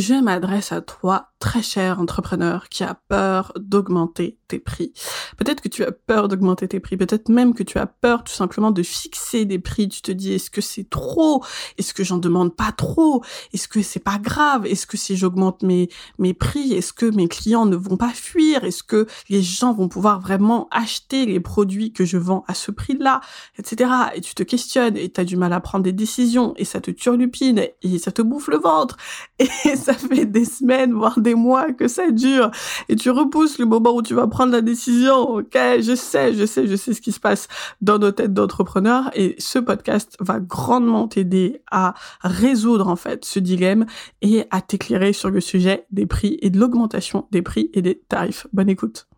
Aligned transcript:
je 0.00 0.14
m'adresse 0.14 0.72
à 0.72 0.82
toi, 0.82 1.32
très 1.38 1.62
cher 1.62 2.00
entrepreneur, 2.00 2.68
qui 2.68 2.84
a 2.84 2.94
peur 3.08 3.52
d'augmenter 3.56 4.38
tes 4.48 4.58
prix. 4.58 4.92
Peut-être 5.36 5.60
que 5.60 5.68
tu 5.68 5.84
as 5.84 5.92
peur 5.92 6.28
d'augmenter 6.28 6.68
tes 6.68 6.80
prix, 6.80 6.96
peut-être 6.96 7.28
même 7.28 7.54
que 7.54 7.62
tu 7.62 7.78
as 7.78 7.86
peur 7.86 8.24
tout 8.24 8.32
simplement 8.32 8.70
de 8.70 8.82
fixer 8.82 9.44
des 9.44 9.58
prix. 9.58 9.88
Tu 9.88 10.02
te 10.02 10.12
dis, 10.12 10.32
est-ce 10.34 10.50
que 10.50 10.60
c'est 10.60 10.88
trop? 10.88 11.44
Est-ce 11.78 11.92
que 11.94 12.04
j'en 12.04 12.18
demande 12.18 12.54
pas 12.54 12.72
trop? 12.72 13.22
Est-ce 13.52 13.68
que 13.68 13.82
c'est 13.82 14.00
pas 14.00 14.18
grave? 14.18 14.66
Est-ce 14.66 14.86
que 14.86 14.96
si 14.96 15.16
j'augmente 15.16 15.62
mes, 15.62 15.88
mes 16.18 16.34
prix, 16.34 16.72
est-ce 16.72 16.92
que 16.92 17.06
mes 17.06 17.28
clients 17.28 17.66
ne 17.66 17.76
vont 17.76 17.96
pas 17.96 18.12
fuir? 18.12 18.64
Est-ce 18.64 18.82
que 18.82 19.06
les 19.28 19.42
gens 19.42 19.72
vont 19.72 19.88
pouvoir 19.88 20.20
vraiment 20.20 20.68
acheter 20.70 21.26
les 21.26 21.40
produits 21.40 21.92
que 21.92 22.04
je 22.04 22.18
vends 22.18 22.44
à 22.48 22.54
ce 22.54 22.70
prix-là? 22.70 23.20
Etc. 23.58 23.90
Et 24.14 24.20
tu 24.20 24.34
te 24.34 24.42
questionnes 24.42 24.96
et 24.96 25.10
tu 25.10 25.20
as 25.20 25.24
du 25.24 25.36
mal 25.36 25.52
à 25.52 25.60
prendre 25.60 25.84
des 25.84 25.92
décisions 25.92 26.54
et 26.56 26.64
ça 26.64 26.80
te 26.80 26.90
turlupine 26.90 27.66
et 27.82 27.98
ça 27.98 28.12
te 28.12 28.22
bouffe 28.22 28.48
le 28.48 28.58
ventre 28.58 28.96
et 29.38 29.46
ça 29.76 29.94
fait 29.94 30.26
des 30.26 30.44
semaines, 30.44 30.92
voire 30.92 31.20
des 31.26 31.34
mois 31.34 31.72
que 31.72 31.88
ça 31.88 32.12
dure 32.12 32.52
et 32.88 32.94
tu 32.94 33.10
repousses 33.10 33.58
le 33.58 33.66
moment 33.66 33.94
où 33.96 34.02
tu 34.02 34.14
vas 34.14 34.28
prendre 34.28 34.52
la 34.52 34.60
décision. 34.60 35.28
Ok, 35.28 35.54
je 35.54 35.94
sais, 35.96 36.32
je 36.34 36.46
sais, 36.46 36.68
je 36.68 36.76
sais 36.76 36.94
ce 36.94 37.00
qui 37.00 37.10
se 37.10 37.18
passe 37.18 37.48
dans 37.80 37.98
nos 37.98 38.12
têtes 38.12 38.32
d'entrepreneurs 38.32 39.10
et 39.14 39.34
ce 39.38 39.58
podcast 39.58 40.16
va 40.20 40.38
grandement 40.38 41.08
t'aider 41.08 41.60
à 41.72 41.94
résoudre 42.22 42.86
en 42.86 42.96
fait 42.96 43.24
ce 43.24 43.40
dilemme 43.40 43.86
et 44.22 44.44
à 44.52 44.60
t'éclairer 44.60 45.12
sur 45.12 45.30
le 45.30 45.40
sujet 45.40 45.84
des 45.90 46.06
prix 46.06 46.38
et 46.42 46.50
de 46.50 46.60
l'augmentation 46.60 47.26
des 47.32 47.42
prix 47.42 47.70
et 47.74 47.82
des 47.82 48.00
tarifs. 48.08 48.46
Bonne 48.52 48.68
écoute. 48.68 49.08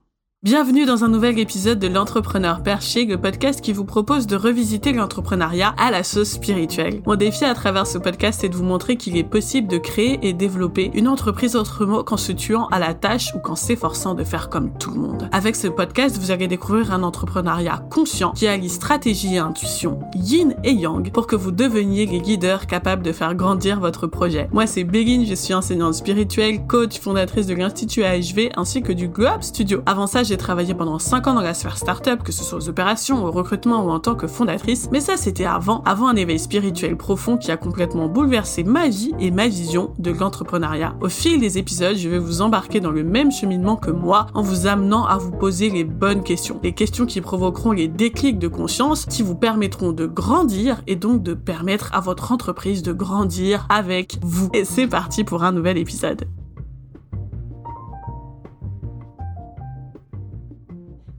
Bienvenue 0.45 0.87
dans 0.87 1.02
un 1.02 1.09
nouvel 1.09 1.37
épisode 1.41 1.80
de 1.80 1.88
l'entrepreneur 1.88 2.62
perché, 2.62 3.05
le 3.06 3.20
podcast 3.20 3.60
qui 3.60 3.73
vous 3.73 3.84
propose 3.84 4.28
de 4.28 4.37
revisiter 4.37 4.92
l'entrepreneuriat 4.92 5.74
à 5.77 5.91
la 5.91 6.05
sauce 6.05 6.30
spirituelle. 6.30 7.02
Mon 7.06 7.16
défi 7.16 7.45
à 7.45 7.55
travers 7.55 7.88
ce 7.88 7.98
podcast 7.98 8.45
est 8.45 8.48
de 8.48 8.55
vous 8.55 8.62
montrer 8.62 8.95
qu'il 8.95 9.16
est 9.16 9.24
possible 9.24 9.66
de 9.66 9.78
créer 9.78 10.20
et 10.23 10.33
développer 10.33 10.92
une 10.95 11.09
entreprise 11.09 11.56
autrement 11.56 12.05
qu'en 12.05 12.16
se 12.16 12.30
tuant 12.30 12.69
à 12.69 12.78
la 12.78 12.95
tâche 12.95 13.34
ou 13.34 13.41
qu'en 13.41 13.56
s'efforçant 13.56 14.14
de 14.14 14.23
faire 14.23 14.48
comme 14.48 14.70
tout 14.78 14.92
le 14.92 15.00
monde. 15.00 15.28
Avec 15.33 15.56
ce 15.56 15.67
podcast, 15.67 16.17
vous 16.19 16.30
allez 16.30 16.47
découvrir 16.47 16.92
un 16.92 17.02
entrepreneuriat 17.02 17.84
conscient 17.91 18.30
qui 18.30 18.47
allie 18.47 18.69
stratégie 18.69 19.34
et 19.34 19.39
intuition, 19.39 19.98
yin 20.14 20.55
et 20.62 20.73
yang, 20.73 21.11
pour 21.11 21.27
que 21.27 21.34
vous 21.34 21.50
deveniez 21.50 22.06
les 22.06 22.20
guideurs 22.20 22.69
capables 22.69 23.02
de 23.02 23.11
faire 23.11 23.34
grandir 23.34 23.80
votre 23.80 24.06
projet. 24.06 24.48
Moi, 24.52 24.69
c'est 24.69 24.84
Béline, 24.84 25.27
je 25.27 25.34
suis 25.34 25.52
enseignante 25.52 25.95
spirituelle, 25.95 26.64
coach, 26.69 27.00
fondatrice 27.00 27.48
de 27.48 27.55
l'Institut 27.55 28.05
AHV 28.05 28.50
ainsi 28.55 28.83
que 28.83 28.92
du 28.92 29.08
Globe 29.08 29.42
Studio. 29.42 29.83
Avant 29.84 30.06
ça, 30.06 30.23
j'ai 30.28 30.36
travaillé 30.36 30.74
pendant 30.74 30.98
5 30.98 31.26
ans 31.26 31.34
dans 31.34 31.40
la 31.40 31.54
sphère 31.54 31.78
startup, 31.78 32.22
que 32.22 32.32
ce 32.32 32.44
soit 32.44 32.58
aux 32.58 32.68
opérations, 32.68 33.24
au 33.24 33.30
recrutement 33.30 33.84
ou 33.84 33.90
en 33.90 33.98
tant 33.98 34.14
que 34.14 34.26
fondatrice, 34.26 34.88
mais 34.92 35.00
ça 35.00 35.16
c'était 35.16 35.46
avant, 35.46 35.82
avant 35.84 36.06
un 36.08 36.16
éveil 36.16 36.38
spirituel 36.38 36.96
profond 36.96 37.38
qui 37.38 37.50
a 37.50 37.56
complètement 37.56 38.08
bouleversé 38.08 38.62
ma 38.62 38.88
vie 38.88 39.14
et 39.18 39.30
ma 39.30 39.48
vision 39.48 39.94
de 39.98 40.10
l'entrepreneuriat. 40.10 40.94
Au 41.00 41.08
fil 41.08 41.40
des 41.40 41.56
épisodes, 41.56 41.96
je 41.96 42.08
vais 42.10 42.18
vous 42.18 42.42
embarquer 42.42 42.80
dans 42.80 42.90
le 42.90 43.04
même 43.04 43.32
cheminement 43.32 43.76
que 43.76 43.90
moi 43.90 44.26
en 44.34 44.42
vous 44.42 44.66
amenant 44.66 45.06
à 45.06 45.16
vous 45.16 45.30
poser 45.30 45.70
les 45.70 45.84
bonnes 45.84 46.22
questions. 46.22 46.60
Les 46.62 46.74
questions 46.74 47.06
qui 47.06 47.22
provoqueront 47.22 47.72
les 47.72 47.88
déclics 47.88 48.38
de 48.38 48.48
conscience 48.48 49.06
qui 49.06 49.22
vous 49.22 49.34
permettront 49.34 49.92
de 49.92 50.06
grandir 50.06 50.82
et 50.86 50.96
donc 50.96 51.22
de 51.22 51.32
permettre 51.32 51.90
à 51.94 52.00
votre 52.00 52.32
entreprise 52.32 52.82
de 52.82 52.92
grandir 52.92 53.66
avec 53.70 54.18
vous. 54.22 54.50
Et 54.52 54.64
c'est 54.64 54.88
parti 54.88 55.24
pour 55.24 55.42
un 55.42 55.52
nouvel 55.52 55.78
épisode. 55.78 56.26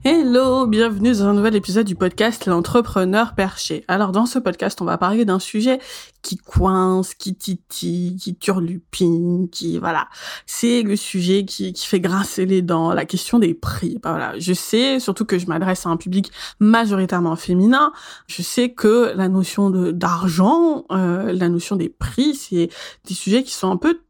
Hello, 0.02 0.66
bienvenue 0.66 1.12
dans 1.12 1.26
un 1.26 1.34
nouvel 1.34 1.54
épisode 1.54 1.86
du 1.86 1.94
podcast 1.94 2.46
L'entrepreneur 2.46 3.34
perché. 3.34 3.84
Alors 3.86 4.12
dans 4.12 4.24
ce 4.24 4.38
podcast, 4.38 4.80
on 4.80 4.86
va 4.86 4.96
parler 4.96 5.26
d'un 5.26 5.38
sujet 5.38 5.78
qui 6.22 6.38
coince, 6.38 7.12
qui 7.12 7.34
titille, 7.34 8.16
qui 8.16 8.34
turlupine, 8.34 9.50
qui 9.50 9.76
voilà. 9.76 10.08
C'est 10.46 10.80
le 10.80 10.96
sujet 10.96 11.44
qui, 11.44 11.74
qui 11.74 11.86
fait 11.86 12.00
grincer 12.00 12.46
les 12.46 12.62
dents, 12.62 12.94
la 12.94 13.04
question 13.04 13.38
des 13.38 13.52
prix. 13.52 13.98
Bah, 14.02 14.12
voilà, 14.12 14.38
je 14.38 14.54
sais, 14.54 15.00
surtout 15.00 15.26
que 15.26 15.38
je 15.38 15.46
m'adresse 15.48 15.84
à 15.84 15.90
un 15.90 15.98
public 15.98 16.32
majoritairement 16.60 17.36
féminin, 17.36 17.92
je 18.26 18.40
sais 18.40 18.70
que 18.70 19.12
la 19.14 19.28
notion 19.28 19.68
de 19.68 19.90
d'argent, 19.90 20.86
euh, 20.92 21.30
la 21.30 21.50
notion 21.50 21.76
des 21.76 21.90
prix, 21.90 22.34
c'est 22.34 22.70
des 23.06 23.14
sujets 23.14 23.42
qui 23.42 23.52
sont 23.52 23.70
un 23.70 23.76
peu 23.76 24.00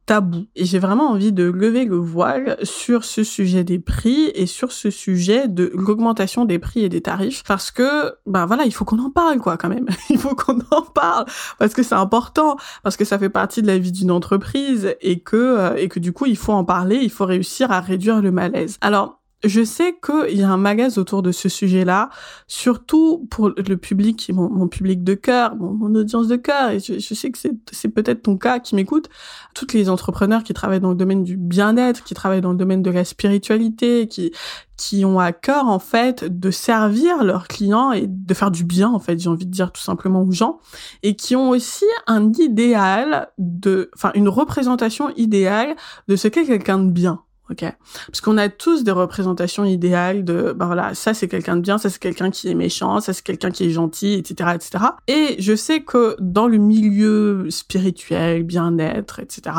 Et 0.57 0.65
j'ai 0.65 0.79
vraiment 0.81 1.11
envie 1.11 1.33
de 1.33 1.45
lever 1.45 1.85
le 1.85 1.97
voile 1.97 2.57
sur 2.65 3.05
ce 3.05 3.23
sujet 3.23 3.63
des 3.63 3.79
prix 3.79 4.31
et 4.35 4.47
sur 4.47 4.73
ce 4.73 4.91
sujet 4.91 5.47
de 5.47 5.71
l'augmentation 5.75 6.45
des 6.45 6.59
prix 6.59 6.85
et 6.85 6.89
des 6.89 7.01
tarifs 7.01 7.45
parce 7.47 7.71
que, 7.71 8.15
ben 8.27 8.47
voilà, 8.47 8.65
il 8.65 8.73
faut 8.73 8.85
qu'on 8.85 8.99
en 8.99 9.11
parle, 9.11 9.39
quoi, 9.39 9.57
quand 9.57 9.69
même. 9.69 9.87
il 10.11 10.19
faut 10.19 10.35
qu'on 10.35 10.59
en 10.73 10.83
parle 10.83 11.27
parce 11.59 11.75
que 11.75 11.85
c'est 11.85 11.95
important, 11.95 12.57
parce 12.83 12.97
que 12.97 13.05
ça 13.05 13.19
fait 13.19 13.29
partie 13.29 13.63
de 13.63 13.69
la 13.69 13.79
vie 13.79 13.93
d'une 13.93 14.11
entreprise 14.11 14.97
et 15.01 15.21
que, 15.21 15.37
euh, 15.37 15.77
et 15.77 15.89
que 15.89 16.01
du 16.01 16.13
coup, 16.13 16.27
il 16.27 16.37
faut 16.37 16.53
en 16.53 16.65
parler, 16.65 16.97
il 16.97 17.11
faut 17.11 17.27
réussir 17.27 17.71
à 17.71 17.81
réduire 17.81 18.21
le 18.21 18.33
malaise. 18.33 18.79
Alors, 18.81 19.20
je 19.45 19.65
sais 19.65 19.97
qu'il 20.05 20.37
y 20.37 20.43
a 20.43 20.51
un 20.51 20.57
magasin 20.57 21.01
autour 21.01 21.23
de 21.23 21.33
ce 21.33 21.49
sujet-là, 21.49 22.11
surtout 22.47 23.27
pour 23.31 23.51
le 23.51 23.77
public, 23.77 24.31
mon, 24.35 24.51
mon 24.51 24.69
public 24.69 25.03
de 25.03 25.15
cœur, 25.15 25.57
mon, 25.57 25.95
audience 25.95 26.29
de 26.29 26.37
cœur, 26.37 26.71
et 26.71 26.81
je, 26.81 26.99
je 26.99 27.15
sais 27.15 27.31
que 27.31 27.39
c'est 27.39 27.89
peut-être 27.89 28.23
ton 28.23 28.37
cas 28.37 28.59
qui 28.59 28.75
m'écoute, 28.75 29.09
toutes 29.55 29.73
les 29.73 29.89
entrepreneurs 29.89 30.45
qui 30.45 30.53
travaillent 30.53 30.81
dans 30.81 30.91
le 30.91 30.97
domaine 30.97 31.25
du 31.25 31.37
bien-être, 31.37 32.05
qui 32.05 32.15
travaillent 32.15 32.41
dans 32.41 32.53
le 32.53 32.59
domaine 32.59 32.83
de 32.83 32.91
la 32.91 33.05
spiritualité, 33.05 34.09
qui 34.09 34.33
qui 34.81 35.05
ont 35.05 35.21
à 35.21 35.33
cœur 35.33 35.69
en 35.69 35.79
fait 35.79 36.25
de 36.25 36.51
servir 36.51 37.23
leurs 37.23 37.49
clients 37.49 37.93
et 37.93 38.07
de 38.07 38.35
faire 38.35 38.51
du 38.51 38.65
bien 38.65 38.89
en 38.89 38.99
fait, 38.99 39.19
j'ai 39.19 39.29
envie 39.29 39.45
de 39.45 39.51
dire 39.51 39.73
tout 39.73 39.83
simplement 39.83 40.23
aux 40.23 40.33
gens, 40.33 40.59
et 41.03 41.17
qui 41.17 41.37
ont 41.37 41.51
aussi 41.51 41.85
un 42.07 42.33
idéal 42.33 43.29
de, 43.37 43.91
enfin 43.95 44.11
une 44.15 44.29
représentation 44.29 45.11
idéale 45.17 45.77
de 46.09 46.17
ce 46.17 46.29
qu'est 46.29 46.47
quelqu'un 46.47 46.79
de 46.79 46.91
bien 46.91 47.23
Parce 47.55 48.21
qu'on 48.21 48.39
a 48.39 48.49
tous 48.49 48.85
des 48.85 48.91
représentations 48.91 49.65
idéales 49.65 50.25
de, 50.25 50.53
bah 50.53 50.67
voilà, 50.67 50.95
ça 50.95 51.15
c'est 51.15 51.29
quelqu'un 51.29 51.57
de 51.57 51.63
bien, 51.63 51.79
ça 51.79 51.91
c'est 51.91 51.99
quelqu'un 51.99 52.31
qui 52.31 52.49
est 52.49 52.55
méchant, 52.55 53.01
ça 53.01 53.13
c'est 53.13 53.23
quelqu'un 53.23 53.51
qui 53.51 53.65
est 53.65 53.71
gentil, 53.71 54.15
etc., 54.15 54.51
etc. 54.55 54.85
Et 55.09 55.37
je 55.39 55.55
sais 55.55 55.81
que 55.81 56.17
dans 56.21 56.47
le 56.47 56.59
milieu 56.59 57.49
spirituel, 57.51 58.43
bien-être, 58.43 59.21
etc., 59.21 59.57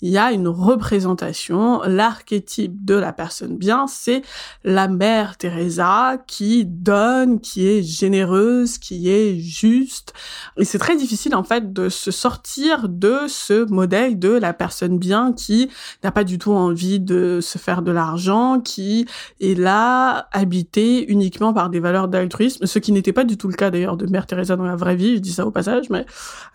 il 0.00 0.10
y 0.10 0.18
a 0.18 0.32
une 0.32 0.48
représentation, 0.48 1.82
l'archétype 1.84 2.84
de 2.84 2.94
la 2.94 3.12
personne 3.12 3.56
bien, 3.56 3.86
c'est 3.86 4.22
la 4.64 4.88
mère 4.88 5.36
Teresa 5.36 6.18
qui 6.26 6.64
donne, 6.64 7.40
qui 7.40 7.66
est 7.66 7.82
généreuse, 7.82 8.78
qui 8.78 9.10
est 9.10 9.38
juste. 9.38 10.12
Et 10.56 10.64
c'est 10.64 10.78
très 10.78 10.96
difficile 10.96 11.34
en 11.34 11.44
fait 11.44 11.72
de 11.72 11.88
se 11.88 12.10
sortir 12.10 12.88
de 12.88 13.20
ce 13.28 13.70
modèle 13.70 14.18
de 14.18 14.30
la 14.30 14.52
personne 14.52 14.98
bien 14.98 15.32
qui 15.32 15.68
n'a 16.02 16.12
pas 16.12 16.24
du 16.24 16.38
tout 16.38 16.52
envie 16.52 17.00
de 17.00 17.19
se 17.40 17.58
faire 17.58 17.82
de 17.82 17.92
l'argent, 17.92 18.60
qui 18.60 19.06
est 19.40 19.58
là, 19.58 20.28
habité 20.32 21.10
uniquement 21.10 21.52
par 21.52 21.70
des 21.70 21.80
valeurs 21.80 22.08
d'altruisme, 22.08 22.66
ce 22.66 22.78
qui 22.78 22.92
n'était 22.92 23.12
pas 23.12 23.24
du 23.24 23.36
tout 23.36 23.48
le 23.48 23.54
cas 23.54 23.70
d'ailleurs 23.70 23.96
de 23.96 24.06
Mère 24.06 24.26
Teresa 24.26 24.56
dans 24.56 24.64
la 24.64 24.76
vraie 24.76 24.96
vie, 24.96 25.16
je 25.16 25.20
dis 25.20 25.32
ça 25.32 25.46
au 25.46 25.50
passage, 25.50 25.90
mais 25.90 26.06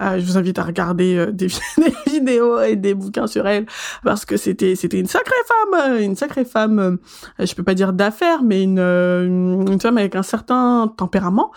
euh, 0.02 0.20
je 0.20 0.26
vous 0.26 0.38
invite 0.38 0.60
à 0.60 0.64
regarder 0.64 1.16
euh, 1.16 1.32
des, 1.32 1.48
vidéos 2.08 2.62
et 2.62 2.76
des 2.76 2.94
bouquins 2.94 3.28
sur 3.28 3.48
elle, 3.48 3.66
parce 4.04 4.26
que 4.26 4.38
c'était 4.38 4.76
c'était 4.76 5.00
une 5.00 5.08
sacrée 5.08 5.34
femme, 5.48 6.02
une 6.02 6.16
sacrée 6.16 6.46
femme, 6.46 6.80
euh, 6.80 7.46
je 7.46 7.54
peux 7.56 7.64
pas 7.64 7.74
dire 7.74 7.94
d'affaires, 7.94 8.44
mais 8.44 8.64
une, 8.64 8.80
une, 8.80 9.80
femme 9.80 9.98
avec 9.98 10.16
un 10.16 10.24
certain 10.24 10.94
tempérament, 10.98 11.52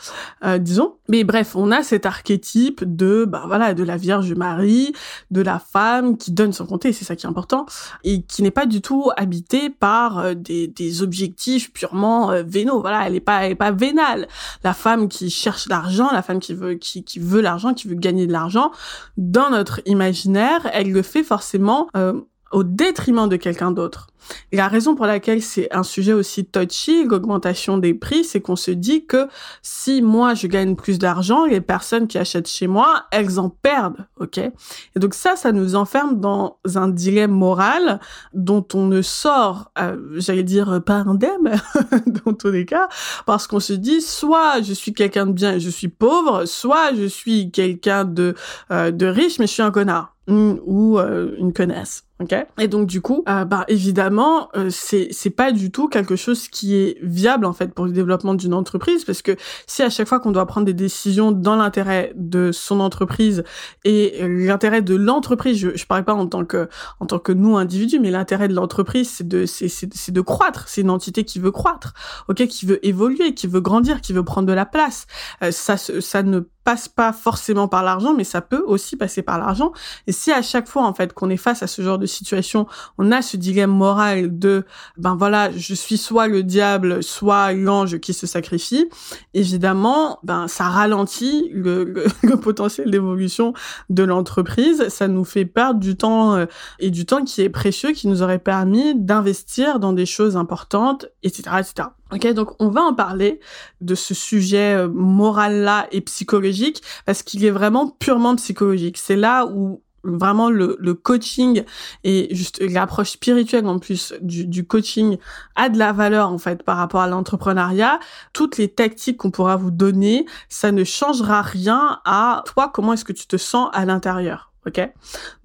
disons. 0.59 0.95
Mais 1.09 1.25
bref, 1.25 1.57
on 1.57 1.71
a 1.71 1.83
cet 1.83 2.05
archétype 2.05 2.85
de, 2.85 3.25
bah 3.25 3.45
voilà, 3.47 3.73
de 3.73 3.83
la 3.83 3.97
Vierge 3.97 4.33
Marie, 4.35 4.93
de 5.31 5.41
la 5.41 5.59
femme 5.59 6.19
qui 6.19 6.33
donne 6.33 6.53
son 6.53 6.67
compter, 6.67 6.93
c'est 6.93 7.05
ça 7.05 7.17
qui 7.17 7.27
est 7.27 7.29
important, 7.29 7.65
et 8.05 8.23
qui 8.23 8.43
n'est 8.43 8.51
pas 8.51 8.67
du 8.67 8.83
tout 8.83 8.98
habité 9.17 9.71
par 9.71 10.19
euh, 10.19 10.35
des, 10.35 11.03
objectifs 11.03 11.73
purement 11.73 12.31
euh, 12.31 12.43
vénaux. 12.47 12.81
Voilà, 12.81 13.07
elle 13.07 13.15
est 13.15 13.21
pas, 13.21 13.71
vénale. 13.71 14.29
La 14.65 14.75
femme 14.75 15.09
qui 15.09 15.31
cherche 15.31 15.69
l'argent, 15.69 16.09
la 16.13 16.23
femme 16.23 16.41
qui 16.41 16.55
veut, 16.55 16.75
qui, 16.75 17.05
qui 17.05 17.19
veut 17.19 17.41
l'argent, 17.41 17.75
qui 17.75 17.89
veut 17.89 17.95
gagner 17.95 18.27
de 18.27 18.33
l'argent, 18.33 18.71
dans 19.17 19.51
notre 19.51 19.81
imaginaire, 19.87 20.69
elle 20.73 20.93
le 20.93 21.03
fait 21.03 21.23
forcément 21.23 21.89
euh, 21.97 22.21
au 22.53 22.65
détriment 22.65 23.29
de 23.29 23.37
quelqu'un 23.37 23.71
d'autre. 23.71 24.09
La 24.53 24.69
raison 24.69 24.95
pour 24.95 25.07
laquelle 25.07 25.43
c'est 25.43 25.75
un 25.75 25.83
sujet 25.83 26.13
aussi 26.13 26.45
touchy, 26.45 27.05
l'augmentation 27.05 27.79
des 27.79 27.95
prix, 27.95 28.25
c'est 28.25 28.41
qu'on 28.41 28.57
se 28.57 28.71
dit 28.71 29.07
que 29.07 29.29
si 29.63 30.03
moi 30.03 30.35
je 30.35 30.47
gagne 30.47 30.75
plus 30.77 30.99
d'argent, 30.99 31.45
les 31.45 31.61
personnes 31.61 32.09
qui 32.09 32.19
achètent 32.19 32.49
chez 32.49 32.67
moi, 32.67 33.05
elles 33.11 33.39
en 33.39 33.49
perdent, 33.49 34.07
ok? 34.19 34.39
Et 34.39 34.53
donc 34.97 35.15
ça, 35.15 35.37
ça 35.37 35.53
nous 35.53 35.75
enferme 35.75 36.21
dans 36.21 36.59
un 36.75 36.89
dilemme 36.89 37.33
moral 37.33 38.01
dont 38.35 38.67
on 38.75 38.87
ne 38.87 39.03
sort, 39.03 39.71
euh, 39.79 39.97
j'allais 40.17 40.43
dire 40.43 40.83
pas 40.85 41.05
indemne, 41.07 41.61
dans 42.25 42.33
tous 42.33 42.51
les 42.51 42.65
cas, 42.65 42.89
parce 43.27 43.47
qu'on 43.47 43.61
se 43.61 43.73
dit 43.73 44.01
soit 44.01 44.63
je 44.63 44.73
suis 44.73 44.93
quelqu'un 44.93 45.27
de 45.27 45.33
bien 45.33 45.55
et 45.55 45.61
je 45.61 45.71
suis 45.71 45.89
pauvre, 45.89 46.45
soit 46.45 46.95
je 46.95 47.07
suis 47.07 47.51
quelqu'un 47.51 48.05
de 48.05 48.35
euh, 48.71 48.91
de 48.91 49.07
riche 49.07 49.39
mais 49.39 49.47
je 49.47 49.53
suis 49.53 49.63
un 49.63 49.71
connard. 49.71 50.15
ou 50.29 50.99
une 50.99 51.53
connasse. 51.55 52.05
Ok? 52.21 52.35
Et 52.59 52.67
donc 52.67 52.87
du 52.87 53.01
coup, 53.01 53.23
euh, 53.29 53.45
bah 53.45 53.65
évidemment, 53.69 54.18
euh, 54.57 54.69
c'est 54.71 55.31
pas 55.31 55.53
du 55.53 55.71
tout 55.71 55.89
quelque 55.89 56.17
chose 56.17 56.49
qui 56.49 56.75
est 56.75 56.99
viable 57.03 57.45
en 57.45 57.53
fait 57.53 57.75
pour 57.75 57.85
le 57.87 57.93
développement 57.93 58.35
d'une 58.35 58.55
entreprise 58.55 59.05
parce 59.05 59.23
que 59.23 59.37
si 59.67 59.83
à 59.83 59.91
chaque 59.91 60.09
fois 60.09 60.21
qu'on 60.21 60.33
doit 60.33 60.47
prendre 60.47 60.67
des 60.67 60.75
décisions 60.75 61.33
dans 61.33 61.57
l'intérêt 61.57 62.13
de 62.17 62.51
son 62.53 62.81
entreprise 62.81 63.45
et 63.85 64.27
l'intérêt 64.29 64.83
de 64.83 64.95
l'entreprise, 64.95 65.59
je 65.59 65.77
je 65.77 65.87
parle 65.87 66.05
pas 66.05 66.15
en 66.15 66.27
tant 66.27 66.45
que 66.45 66.69
en 67.01 67.07
tant 67.07 67.19
que 67.19 67.33
nous 67.33 67.57
individus, 67.57 67.99
mais 67.99 68.11
l'intérêt 68.11 68.49
de 68.49 68.55
l'entreprise 68.55 69.09
c'est 69.11 69.27
de 69.27 69.47
c'est 69.47 70.11
de 70.11 70.21
croître, 70.21 70.69
c'est 70.69 70.81
une 70.81 70.91
entité 70.91 71.25
qui 71.25 71.39
veut 71.39 71.51
croître, 71.51 71.95
ok, 72.29 72.47
qui 72.47 72.67
veut 72.67 72.85
évoluer, 72.87 73.35
qui 73.35 73.47
veut 73.47 73.61
grandir, 73.61 74.01
qui 74.01 74.13
veut 74.13 74.25
prendre 74.25 74.49
de 74.49 74.53
la 74.53 74.67
place. 74.67 75.07
Euh, 75.43 75.51
ça 75.51 75.77
ça 75.77 76.23
ne 76.23 76.41
passe 76.69 76.87
pas 76.87 77.15
forcément 77.15 77.67
par 77.67 77.83
l'argent, 77.83 78.13
mais 78.13 78.25
ça 78.25 78.43
peut 78.43 78.63
aussi 78.67 78.95
passer 78.95 79.23
par 79.23 79.39
l'argent. 79.39 79.73
Et 80.07 80.13
si 80.13 80.31
à 80.33 80.43
chaque 80.43 80.69
fois, 80.69 80.85
en 80.85 80.93
fait, 80.93 81.15
qu'on 81.15 81.31
est 81.31 81.39
face 81.39 81.63
à 81.63 81.67
ce 81.67 81.81
genre 81.81 81.97
de 81.97 82.05
situation, 82.05 82.67
on 82.99 83.11
a 83.11 83.23
ce 83.23 83.39
dilemme 83.39 83.71
moral 83.71 84.39
de, 84.39 84.67
ben 84.99 85.17
voilà, 85.17 85.51
je 85.51 85.73
suis 85.73 85.97
soit 85.97 86.29
le 86.29 86.43
diable, 86.43 87.03
soit 87.03 87.55
l'ange 87.55 88.01
qui 88.01 88.13
se 88.13 88.27
sacrifie, 88.27 88.87
évidemment, 89.33 90.19
ben 90.25 90.47
ça 90.47 90.65
ralentit 90.65 91.49
le, 91.55 92.05
potentiel 92.43 92.91
d'évolution 92.91 93.55
de 93.89 94.03
l'entreprise. 94.03 94.91
Ça 94.91 95.09
nous 95.09 95.25
fait 95.25 95.47
perdre 95.47 95.81
du 95.81 95.97
temps 95.97 96.35
euh, 96.35 96.45
et 96.81 96.91
du 96.91 97.07
temps 97.07 97.25
qui 97.25 97.41
est 97.41 97.49
précieux, 97.49 97.93
qui 97.93 98.09
nous 98.09 98.21
aurait 98.21 98.39
permis 98.39 98.95
d'investir 98.95 99.81
dans 99.81 99.95
des 99.95 100.05
choses 100.05 100.37
importantes, 100.37 101.07
etc., 101.23 101.45
etc. 101.61 101.89
Ok, 102.13 102.27
donc 102.33 102.53
on 102.59 102.69
va 102.69 102.81
en 102.83 102.95
parler 102.95 103.39
de 103.83 103.95
ce 103.95 104.15
sujet 104.15 104.75
euh, 104.75 104.89
moral-là 104.89 105.89
et 105.93 106.01
psychologique 106.01 106.83
parce 107.05 107.23
qu'il 107.23 107.45
est 107.45 107.51
vraiment 107.51 107.91
purement 107.91 108.35
psychologique. 108.37 108.97
C'est 108.97 109.17
là 109.17 109.47
où 109.47 109.83
vraiment 110.05 110.49
le, 110.49 110.77
le, 110.81 110.95
coaching 110.95 111.65
et 112.05 112.35
juste 112.35 112.61
l'approche 112.61 113.11
spirituelle 113.11 113.67
en 113.67 113.79
plus 113.79 114.15
du, 114.23 114.47
du, 114.47 114.67
coaching 114.67 115.19
a 115.57 115.69
de 115.69 115.79
la 115.79 115.93
valeur 115.93 116.31
en 116.31 116.39
fait 116.39 116.63
par 116.63 116.79
rapport 116.79 117.01
à 117.01 117.09
l'entrepreneuriat. 117.09 117.99
Toutes 118.33 118.57
les 118.57 118.69
tactiques 118.69 119.19
qu'on 119.19 119.31
pourra 119.31 119.57
vous 119.57 119.71
donner, 119.71 120.25
ça 120.49 120.73
ne 120.73 120.85
changera 120.85 121.43
rien 121.43 122.01
à 122.07 122.43
toi 122.47 122.71
comment 122.73 122.95
est-ce 122.95 123.05
que 123.05 123.13
tu 123.13 123.27
te 123.27 123.37
sens 123.37 123.69
à 123.73 123.85
l'intérieur? 123.85 124.48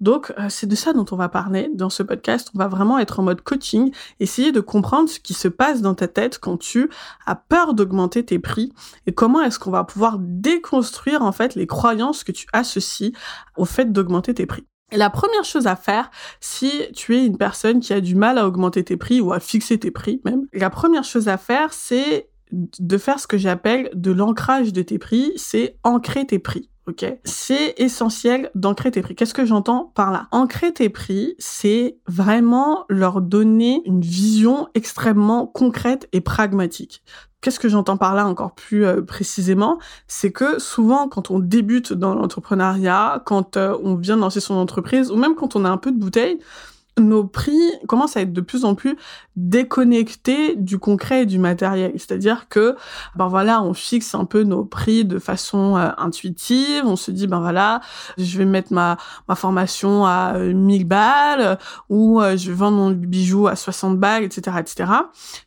Donc 0.00 0.32
euh, 0.38 0.46
c'est 0.48 0.66
de 0.66 0.74
ça 0.74 0.92
dont 0.92 1.06
on 1.10 1.16
va 1.16 1.28
parler 1.28 1.70
dans 1.74 1.90
ce 1.90 2.02
podcast. 2.02 2.50
On 2.54 2.58
va 2.58 2.68
vraiment 2.68 2.98
être 2.98 3.20
en 3.20 3.22
mode 3.22 3.40
coaching, 3.42 3.92
essayer 4.20 4.52
de 4.52 4.60
comprendre 4.60 5.08
ce 5.08 5.20
qui 5.20 5.34
se 5.34 5.48
passe 5.48 5.82
dans 5.82 5.94
ta 5.94 6.08
tête 6.08 6.38
quand 6.38 6.56
tu 6.56 6.90
as 7.26 7.36
peur 7.36 7.74
d'augmenter 7.74 8.24
tes 8.24 8.38
prix 8.38 8.72
et 9.06 9.12
comment 9.12 9.42
est-ce 9.42 9.58
qu'on 9.58 9.70
va 9.70 9.84
pouvoir 9.84 10.18
déconstruire 10.18 11.22
en 11.22 11.32
fait 11.32 11.54
les 11.54 11.66
croyances 11.66 12.24
que 12.24 12.32
tu 12.32 12.46
associes 12.52 13.12
au 13.56 13.64
fait 13.64 13.92
d'augmenter 13.92 14.34
tes 14.34 14.46
prix. 14.46 14.66
Et 14.92 14.96
la 14.96 15.10
première 15.10 15.44
chose 15.44 15.66
à 15.66 15.76
faire, 15.76 16.10
si 16.40 16.70
tu 16.94 17.16
es 17.16 17.26
une 17.26 17.36
personne 17.36 17.80
qui 17.80 17.92
a 17.92 18.00
du 18.00 18.14
mal 18.14 18.38
à 18.38 18.46
augmenter 18.46 18.84
tes 18.84 18.96
prix 18.96 19.20
ou 19.20 19.32
à 19.32 19.40
fixer 19.40 19.78
tes 19.78 19.90
prix 19.90 20.20
même, 20.24 20.46
la 20.52 20.70
première 20.70 21.04
chose 21.04 21.28
à 21.28 21.36
faire, 21.36 21.72
c'est 21.72 22.28
de 22.52 22.98
faire 22.98 23.18
ce 23.18 23.26
que 23.26 23.38
j'appelle 23.38 23.90
de 23.94 24.12
l'ancrage 24.12 24.72
de 24.72 24.82
tes 24.82 24.98
prix, 24.98 25.32
c'est 25.36 25.76
ancrer 25.82 26.26
tes 26.26 26.38
prix 26.38 26.70
ok 26.88 27.18
C'est 27.24 27.74
essentiel 27.78 28.50
d'ancrer 28.54 28.90
tes 28.90 29.02
prix. 29.02 29.14
Qu'est-ce 29.14 29.34
que 29.34 29.44
j'entends 29.44 29.92
par 29.94 30.10
là? 30.10 30.28
Ancrer 30.30 30.72
tes 30.72 30.88
prix, 30.88 31.34
c'est 31.38 31.98
vraiment 32.06 32.84
leur 32.88 33.20
donner 33.20 33.82
une 33.84 34.00
vision 34.00 34.68
extrêmement 34.74 35.46
concrète 35.46 36.08
et 36.12 36.20
pragmatique. 36.20 37.02
Qu'est-ce 37.40 37.60
que 37.60 37.68
j'entends 37.68 37.98
par 37.98 38.14
là 38.14 38.26
encore 38.26 38.54
plus 38.54 38.86
euh, 38.86 39.02
précisément? 39.02 39.78
C'est 40.06 40.32
que 40.32 40.58
souvent, 40.58 41.08
quand 41.08 41.30
on 41.30 41.38
débute 41.38 41.92
dans 41.92 42.14
l'entrepreneuriat, 42.14 43.22
quand 43.26 43.58
euh, 43.58 43.76
on 43.82 43.96
vient 43.96 44.16
de 44.16 44.22
lancer 44.22 44.40
son 44.40 44.54
entreprise, 44.54 45.10
ou 45.10 45.16
même 45.16 45.34
quand 45.34 45.54
on 45.54 45.66
a 45.66 45.68
un 45.68 45.76
peu 45.76 45.92
de 45.92 45.98
bouteille, 45.98 46.38
nos 46.98 47.24
prix 47.24 47.72
commencent 47.88 48.16
à 48.16 48.20
être 48.20 48.32
de 48.32 48.40
plus 48.40 48.64
en 48.64 48.74
plus 48.74 48.96
déconnectés 49.36 50.54
du 50.54 50.78
concret 50.78 51.22
et 51.22 51.26
du 51.26 51.38
matériel. 51.38 51.92
C'est-à-dire 51.96 52.48
que, 52.48 52.76
ben 53.16 53.26
voilà, 53.26 53.62
on 53.62 53.74
fixe 53.74 54.14
un 54.14 54.24
peu 54.24 54.44
nos 54.44 54.64
prix 54.64 55.04
de 55.04 55.18
façon 55.18 55.76
euh, 55.76 55.88
intuitive. 55.98 56.84
On 56.84 56.96
se 56.96 57.10
dit, 57.10 57.26
ben 57.26 57.40
voilà, 57.40 57.80
je 58.16 58.38
vais 58.38 58.44
mettre 58.44 58.72
ma, 58.72 58.96
ma 59.28 59.34
formation 59.34 60.06
à 60.06 60.34
1000 60.38 60.82
euh, 60.82 60.84
balles 60.84 61.58
ou 61.88 62.20
euh, 62.20 62.36
je 62.36 62.50
vais 62.50 62.56
vendre 62.56 62.76
mon 62.76 62.90
bijou 62.90 63.48
à 63.48 63.56
60 63.56 63.98
balles, 63.98 64.22
etc., 64.22 64.56
etc. 64.60 64.92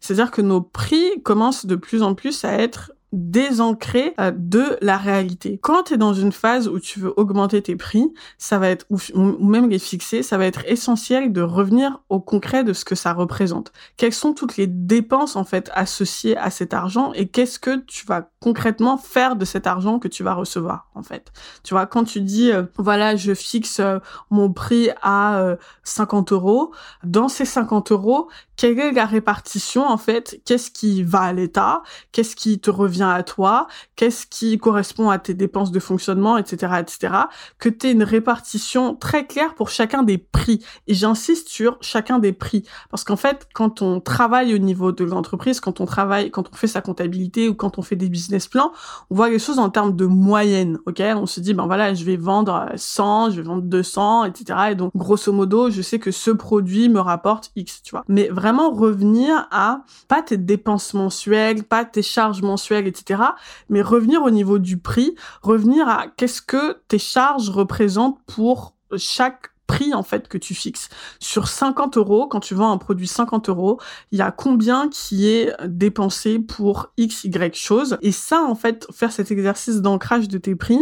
C'est-à-dire 0.01 0.31
que 0.31 0.41
nos 0.41 0.61
prix 0.61 1.21
commencent 1.23 1.65
de 1.65 1.75
plus 1.75 2.03
en 2.03 2.13
plus 2.13 2.43
à 2.43 2.53
être 2.53 2.91
désancré 3.13 4.13
euh, 4.19 4.31
de 4.35 4.77
la 4.81 4.97
réalité. 4.97 5.59
Quand 5.61 5.83
tu 5.83 5.93
es 5.93 5.97
dans 5.97 6.13
une 6.13 6.31
phase 6.31 6.67
où 6.67 6.79
tu 6.79 6.99
veux 6.99 7.13
augmenter 7.17 7.61
tes 7.61 7.75
prix, 7.75 8.13
ça 8.37 8.59
va 8.59 8.69
être 8.69 8.85
ou, 8.89 8.99
même 9.45 9.69
les 9.69 9.79
fixer, 9.79 10.23
ça 10.23 10.37
va 10.37 10.45
être 10.45 10.63
essentiel 10.67 11.31
de 11.31 11.41
revenir 11.41 12.01
au 12.09 12.19
concret 12.19 12.63
de 12.63 12.73
ce 12.73 12.83
que 12.83 12.95
ça 12.95 13.13
représente. 13.13 13.71
Quelles 13.95 14.13
sont 14.13 14.33
toutes 14.33 14.57
les 14.57 14.67
dépenses 14.67 15.35
en 15.35 15.45
fait 15.45 15.71
associées 15.73 16.37
à 16.37 16.49
cet 16.49 16.73
argent 16.73 17.13
et 17.13 17.27
qu'est-ce 17.27 17.59
que 17.59 17.77
tu 17.85 18.05
vas 18.05 18.29
concrètement 18.41 18.97
faire 18.97 19.35
de 19.35 19.45
cet 19.45 19.67
argent 19.67 19.99
que 19.99 20.07
tu 20.07 20.23
vas 20.23 20.33
recevoir 20.33 20.89
en 20.93 21.03
fait? 21.03 21.31
Tu 21.63 21.73
vois 21.73 21.85
quand 21.85 22.03
tu 22.03 22.19
dis 22.21 22.51
euh, 22.51 22.63
voilà 22.77 23.15
je 23.15 23.33
fixe 23.33 23.79
euh, 23.79 23.99
mon 24.29 24.51
prix 24.51 24.89
à 25.01 25.55
50 25.83 26.31
euros, 26.31 26.71
dans 27.03 27.29
ces 27.29 27.45
50 27.45 27.91
euros 27.91 28.27
quelle 28.57 28.79
est 28.79 28.91
la 28.91 29.05
répartition 29.05 29.87
en 29.87 29.97
fait? 29.97 30.41
Qu'est-ce 30.43 30.71
qui 30.71 31.03
va 31.03 31.21
à 31.21 31.33
l'État? 31.33 31.83
Qu'est-ce 32.11 32.35
qui 32.35 32.59
te 32.59 32.71
revient? 32.71 32.96
À 33.05 33.23
toi 33.23 33.67
Qu'est-ce 33.95 34.25
qui 34.25 34.57
correspond 34.57 35.09
à 35.09 35.19
tes 35.19 35.33
dépenses 35.33 35.71
de 35.71 35.79
fonctionnement, 35.79 36.37
etc., 36.37 36.73
etc. 36.79 37.13
Que 37.59 37.69
tu 37.69 37.87
aies 37.87 37.91
une 37.91 38.03
répartition 38.03 38.95
très 38.95 39.25
claire 39.25 39.55
pour 39.55 39.69
chacun 39.69 40.03
des 40.03 40.17
prix. 40.17 40.65
Et 40.87 40.93
j'insiste 40.93 41.49
sur 41.49 41.77
chacun 41.81 42.19
des 42.19 42.33
prix 42.33 42.63
parce 42.89 43.03
qu'en 43.03 43.15
fait, 43.15 43.47
quand 43.53 43.81
on 43.81 43.99
travaille 43.99 44.53
au 44.53 44.57
niveau 44.57 44.91
de 44.91 45.03
l'entreprise, 45.03 45.59
quand 45.59 45.79
on 45.79 45.85
travaille, 45.85 46.31
quand 46.31 46.49
on 46.51 46.55
fait 46.55 46.67
sa 46.67 46.81
comptabilité 46.81 47.47
ou 47.47 47.53
quand 47.53 47.77
on 47.77 47.81
fait 47.81 47.95
des 47.95 48.09
business 48.09 48.47
plans, 48.47 48.71
on 49.09 49.15
voit 49.15 49.29
les 49.29 49.39
choses 49.39 49.59
en 49.59 49.69
termes 49.69 49.95
de 49.95 50.05
moyenne. 50.05 50.79
Ok? 50.85 51.01
On 51.01 51.25
se 51.25 51.39
dit 51.39 51.53
ben 51.53 51.67
voilà, 51.67 51.93
je 51.93 52.03
vais 52.03 52.17
vendre 52.17 52.69
100, 52.75 53.31
je 53.31 53.37
vais 53.37 53.47
vendre 53.47 53.63
200, 53.63 54.25
etc. 54.25 54.59
Et 54.71 54.75
donc 54.75 54.91
grosso 54.95 55.31
modo, 55.31 55.69
je 55.69 55.81
sais 55.81 55.99
que 55.99 56.11
ce 56.11 56.31
produit 56.31 56.89
me 56.89 56.99
rapporte 56.99 57.51
X, 57.55 57.83
tu 57.83 57.91
vois. 57.91 58.03
Mais 58.07 58.29
vraiment 58.29 58.47
vraiment 58.47 58.71
revenir 58.71 59.45
à 59.51 59.81
pas 60.07 60.21
tes 60.21 60.37
dépenses 60.37 60.93
mensuelles, 60.93 61.63
pas 61.63 61.83
tes 61.83 62.01
charges 62.01 62.41
mensuelles, 62.41 62.86
etc. 62.87 63.21
Mais 63.69 63.81
revenir 63.81 64.23
au 64.23 64.29
niveau 64.29 64.59
du 64.59 64.77
prix, 64.77 65.15
revenir 65.41 65.87
à 65.87 66.07
qu'est-ce 66.15 66.41
que 66.41 66.81
tes 66.87 66.99
charges 66.99 67.49
représentent 67.49 68.19
pour 68.25 68.75
chaque 68.97 69.51
prix 69.67 69.93
en 69.93 70.01
fait 70.01 70.27
que 70.27 70.37
tu 70.37 70.55
fixes. 70.55 70.89
Sur 71.19 71.47
50 71.47 71.97
euros, 71.97 72.27
quand 72.27 72.39
tu 72.39 72.55
vends 72.55 72.71
un 72.71 72.77
produit 72.77 73.07
50 73.07 73.49
euros, 73.49 73.79
il 74.11 74.19
y 74.19 74.21
a 74.21 74.31
combien 74.31 74.89
qui 74.89 75.27
est 75.27 75.53
dépensé 75.65 76.39
pour 76.39 76.91
X, 76.97 77.25
Y 77.25 77.55
chose. 77.55 77.97
Et 78.01 78.11
ça, 78.13 78.41
en 78.43 78.55
fait, 78.55 78.87
faire 78.91 79.11
cet 79.11 79.29
exercice 79.29 79.81
d'ancrage 79.81 80.27
de 80.29 80.37
tes 80.37 80.55
prix, 80.55 80.79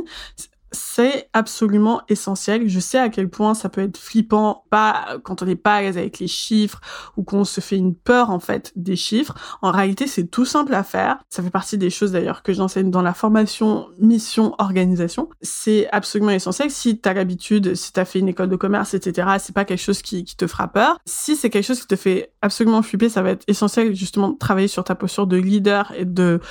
c'est 0.71 1.29
absolument 1.33 2.01
essentiel. 2.09 2.67
Je 2.67 2.79
sais 2.79 2.97
à 2.99 3.09
quel 3.09 3.29
point 3.29 3.53
ça 3.53 3.69
peut 3.69 3.81
être 3.81 3.97
flippant, 3.97 4.63
pas 4.69 5.17
quand 5.23 5.41
on 5.41 5.45
n'est 5.45 5.55
pas 5.55 5.75
à 5.75 5.81
l'aise 5.81 5.97
avec 5.97 6.19
les 6.19 6.27
chiffres 6.27 6.81
ou 7.17 7.23
qu'on 7.23 7.43
se 7.43 7.61
fait 7.61 7.77
une 7.77 7.95
peur 7.95 8.29
en 8.29 8.39
fait 8.39 8.71
des 8.75 8.95
chiffres. 8.95 9.35
En 9.61 9.71
réalité, 9.71 10.07
c'est 10.07 10.25
tout 10.25 10.45
simple 10.45 10.73
à 10.73 10.83
faire. 10.83 11.17
Ça 11.29 11.43
fait 11.43 11.49
partie 11.49 11.77
des 11.77 11.89
choses 11.89 12.11
d'ailleurs 12.11 12.43
que 12.43 12.53
j'enseigne 12.53 12.91
dans 12.91 13.01
la 13.01 13.13
formation 13.13 13.87
mission 13.99 14.53
organisation. 14.57 15.29
C'est 15.41 15.87
absolument 15.91 16.31
essentiel. 16.31 16.69
Si 16.71 16.99
tu 16.99 17.09
as 17.09 17.13
l'habitude, 17.13 17.75
si 17.75 17.93
tu 17.93 17.99
as 17.99 18.05
fait 18.05 18.19
une 18.19 18.29
école 18.29 18.49
de 18.49 18.55
commerce, 18.55 18.93
etc., 18.93 19.27
c'est 19.39 19.55
pas 19.55 19.65
quelque 19.65 19.81
chose 19.81 20.01
qui, 20.01 20.25
te 20.25 20.47
fera 20.47 20.67
peur. 20.67 20.97
Si 21.05 21.35
c'est 21.35 21.49
quelque 21.49 21.63
chose 21.63 21.79
qui 21.79 21.87
te 21.87 21.95
fait 21.95 22.31
absolument 22.41 22.81
flipper, 22.81 23.07
ça 23.07 23.21
va 23.21 23.31
être 23.31 23.43
essentiel 23.47 23.95
justement 23.95 24.29
de 24.29 24.37
travailler 24.37 24.67
sur 24.67 24.83
ta 24.83 24.95
posture 24.95 25.27
de 25.27 25.37
leader 25.37 25.93
et 25.95 26.03
de 26.03 26.41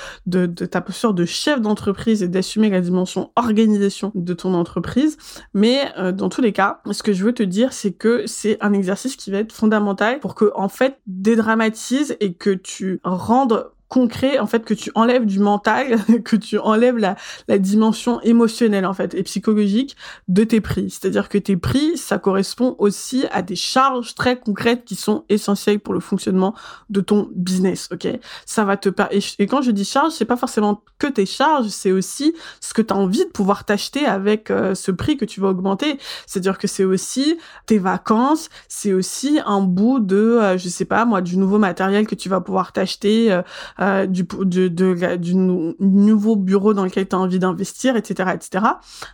ta 0.47 0.81
posture 0.81 1.13
de 1.13 1.25
chef 1.25 1.61
d'entreprise 1.61 2.23
et 2.23 2.27
d'assumer 2.27 2.69
la 2.69 2.81
dimension 2.81 3.31
organisation 3.35 4.04
de 4.13 4.33
ton 4.33 4.53
entreprise. 4.53 5.17
Mais 5.53 5.91
euh, 5.97 6.11
dans 6.11 6.29
tous 6.29 6.41
les 6.41 6.53
cas, 6.53 6.81
ce 6.91 7.03
que 7.03 7.13
je 7.13 7.23
veux 7.23 7.33
te 7.33 7.43
dire, 7.43 7.73
c'est 7.73 7.93
que 7.93 8.27
c'est 8.27 8.57
un 8.61 8.73
exercice 8.73 9.15
qui 9.15 9.31
va 9.31 9.39
être 9.39 9.53
fondamental 9.53 10.19
pour 10.19 10.35
que, 10.35 10.51
en 10.55 10.69
fait, 10.69 10.99
dédramatise 11.07 12.17
et 12.19 12.33
que 12.33 12.51
tu 12.51 12.99
rendes 13.03 13.69
concret 13.95 14.39
en 14.39 14.45
fait 14.45 14.65
que 14.65 14.73
tu 14.73 14.91
enlèves 14.93 15.25
du 15.25 15.39
mental, 15.39 15.97
que 16.25 16.35
tu 16.35 16.57
enlèves 16.59 16.97
la, 16.97 17.15
la 17.47 17.57
dimension 17.57 18.19
émotionnelle 18.21 18.85
en 18.85 18.93
fait 18.93 19.13
et 19.13 19.23
psychologique 19.23 19.95
de 20.27 20.43
tes 20.43 20.59
prix. 20.59 20.89
C'est-à-dire 20.89 21.29
que 21.29 21.37
tes 21.37 21.55
prix, 21.55 21.97
ça 21.97 22.19
correspond 22.19 22.75
aussi 22.77 23.23
à 23.31 23.41
des 23.41 23.55
charges 23.55 24.13
très 24.13 24.37
concrètes 24.37 24.83
qui 24.83 24.95
sont 24.95 25.23
essentielles 25.29 25.79
pour 25.79 25.93
le 25.93 26.01
fonctionnement 26.01 26.53
de 26.89 26.99
ton 26.99 27.29
business, 27.33 27.87
ok? 27.89 28.05
Ça 28.45 28.65
va 28.65 28.75
te 28.75 28.89
et, 29.39 29.47
quand 29.47 29.61
je 29.61 29.71
dis 29.71 29.85
charge, 29.85 30.11
c'est 30.11 30.25
pas 30.25 30.35
forcément 30.35 30.81
que 30.99 31.07
tes 31.07 31.25
charges, 31.25 31.67
c'est 31.67 31.93
aussi 31.93 32.33
ce 32.59 32.73
que 32.73 32.81
tu 32.81 32.93
as 32.93 32.97
envie 32.97 33.23
de 33.23 33.29
pouvoir 33.29 33.63
t'acheter 33.63 34.05
avec 34.05 34.51
euh, 34.51 34.75
ce 34.75 34.91
prix 34.91 35.15
que 35.15 35.23
tu 35.23 35.39
vas 35.39 35.47
augmenter. 35.47 35.99
C'est-à-dire 36.27 36.57
que 36.57 36.67
c'est 36.67 36.83
aussi 36.83 37.37
tes 37.65 37.77
vacances, 37.77 38.49
c'est 38.67 38.91
aussi 38.91 39.39
un 39.45 39.61
bout 39.61 39.99
de 39.99 40.17
euh, 40.17 40.57
je 40.57 40.67
sais 40.67 40.85
pas 40.85 41.05
moi 41.05 41.21
du 41.21 41.37
nouveau 41.37 41.59
matériel 41.59 42.07
que 42.07 42.15
tu 42.15 42.27
vas 42.27 42.41
pouvoir 42.41 42.73
t'acheter 42.73 43.31
euh, 43.31 43.41
euh, 43.85 44.05
du, 44.07 44.23
de, 44.23 45.15
du 45.15 45.35
nouveau 45.35 46.35
bureau 46.35 46.73
dans 46.73 46.83
lequel 46.83 47.07
tu 47.07 47.15
as 47.15 47.19
envie 47.19 47.39
d'investir, 47.39 47.95
etc., 47.95 48.31
etc. 48.33 48.65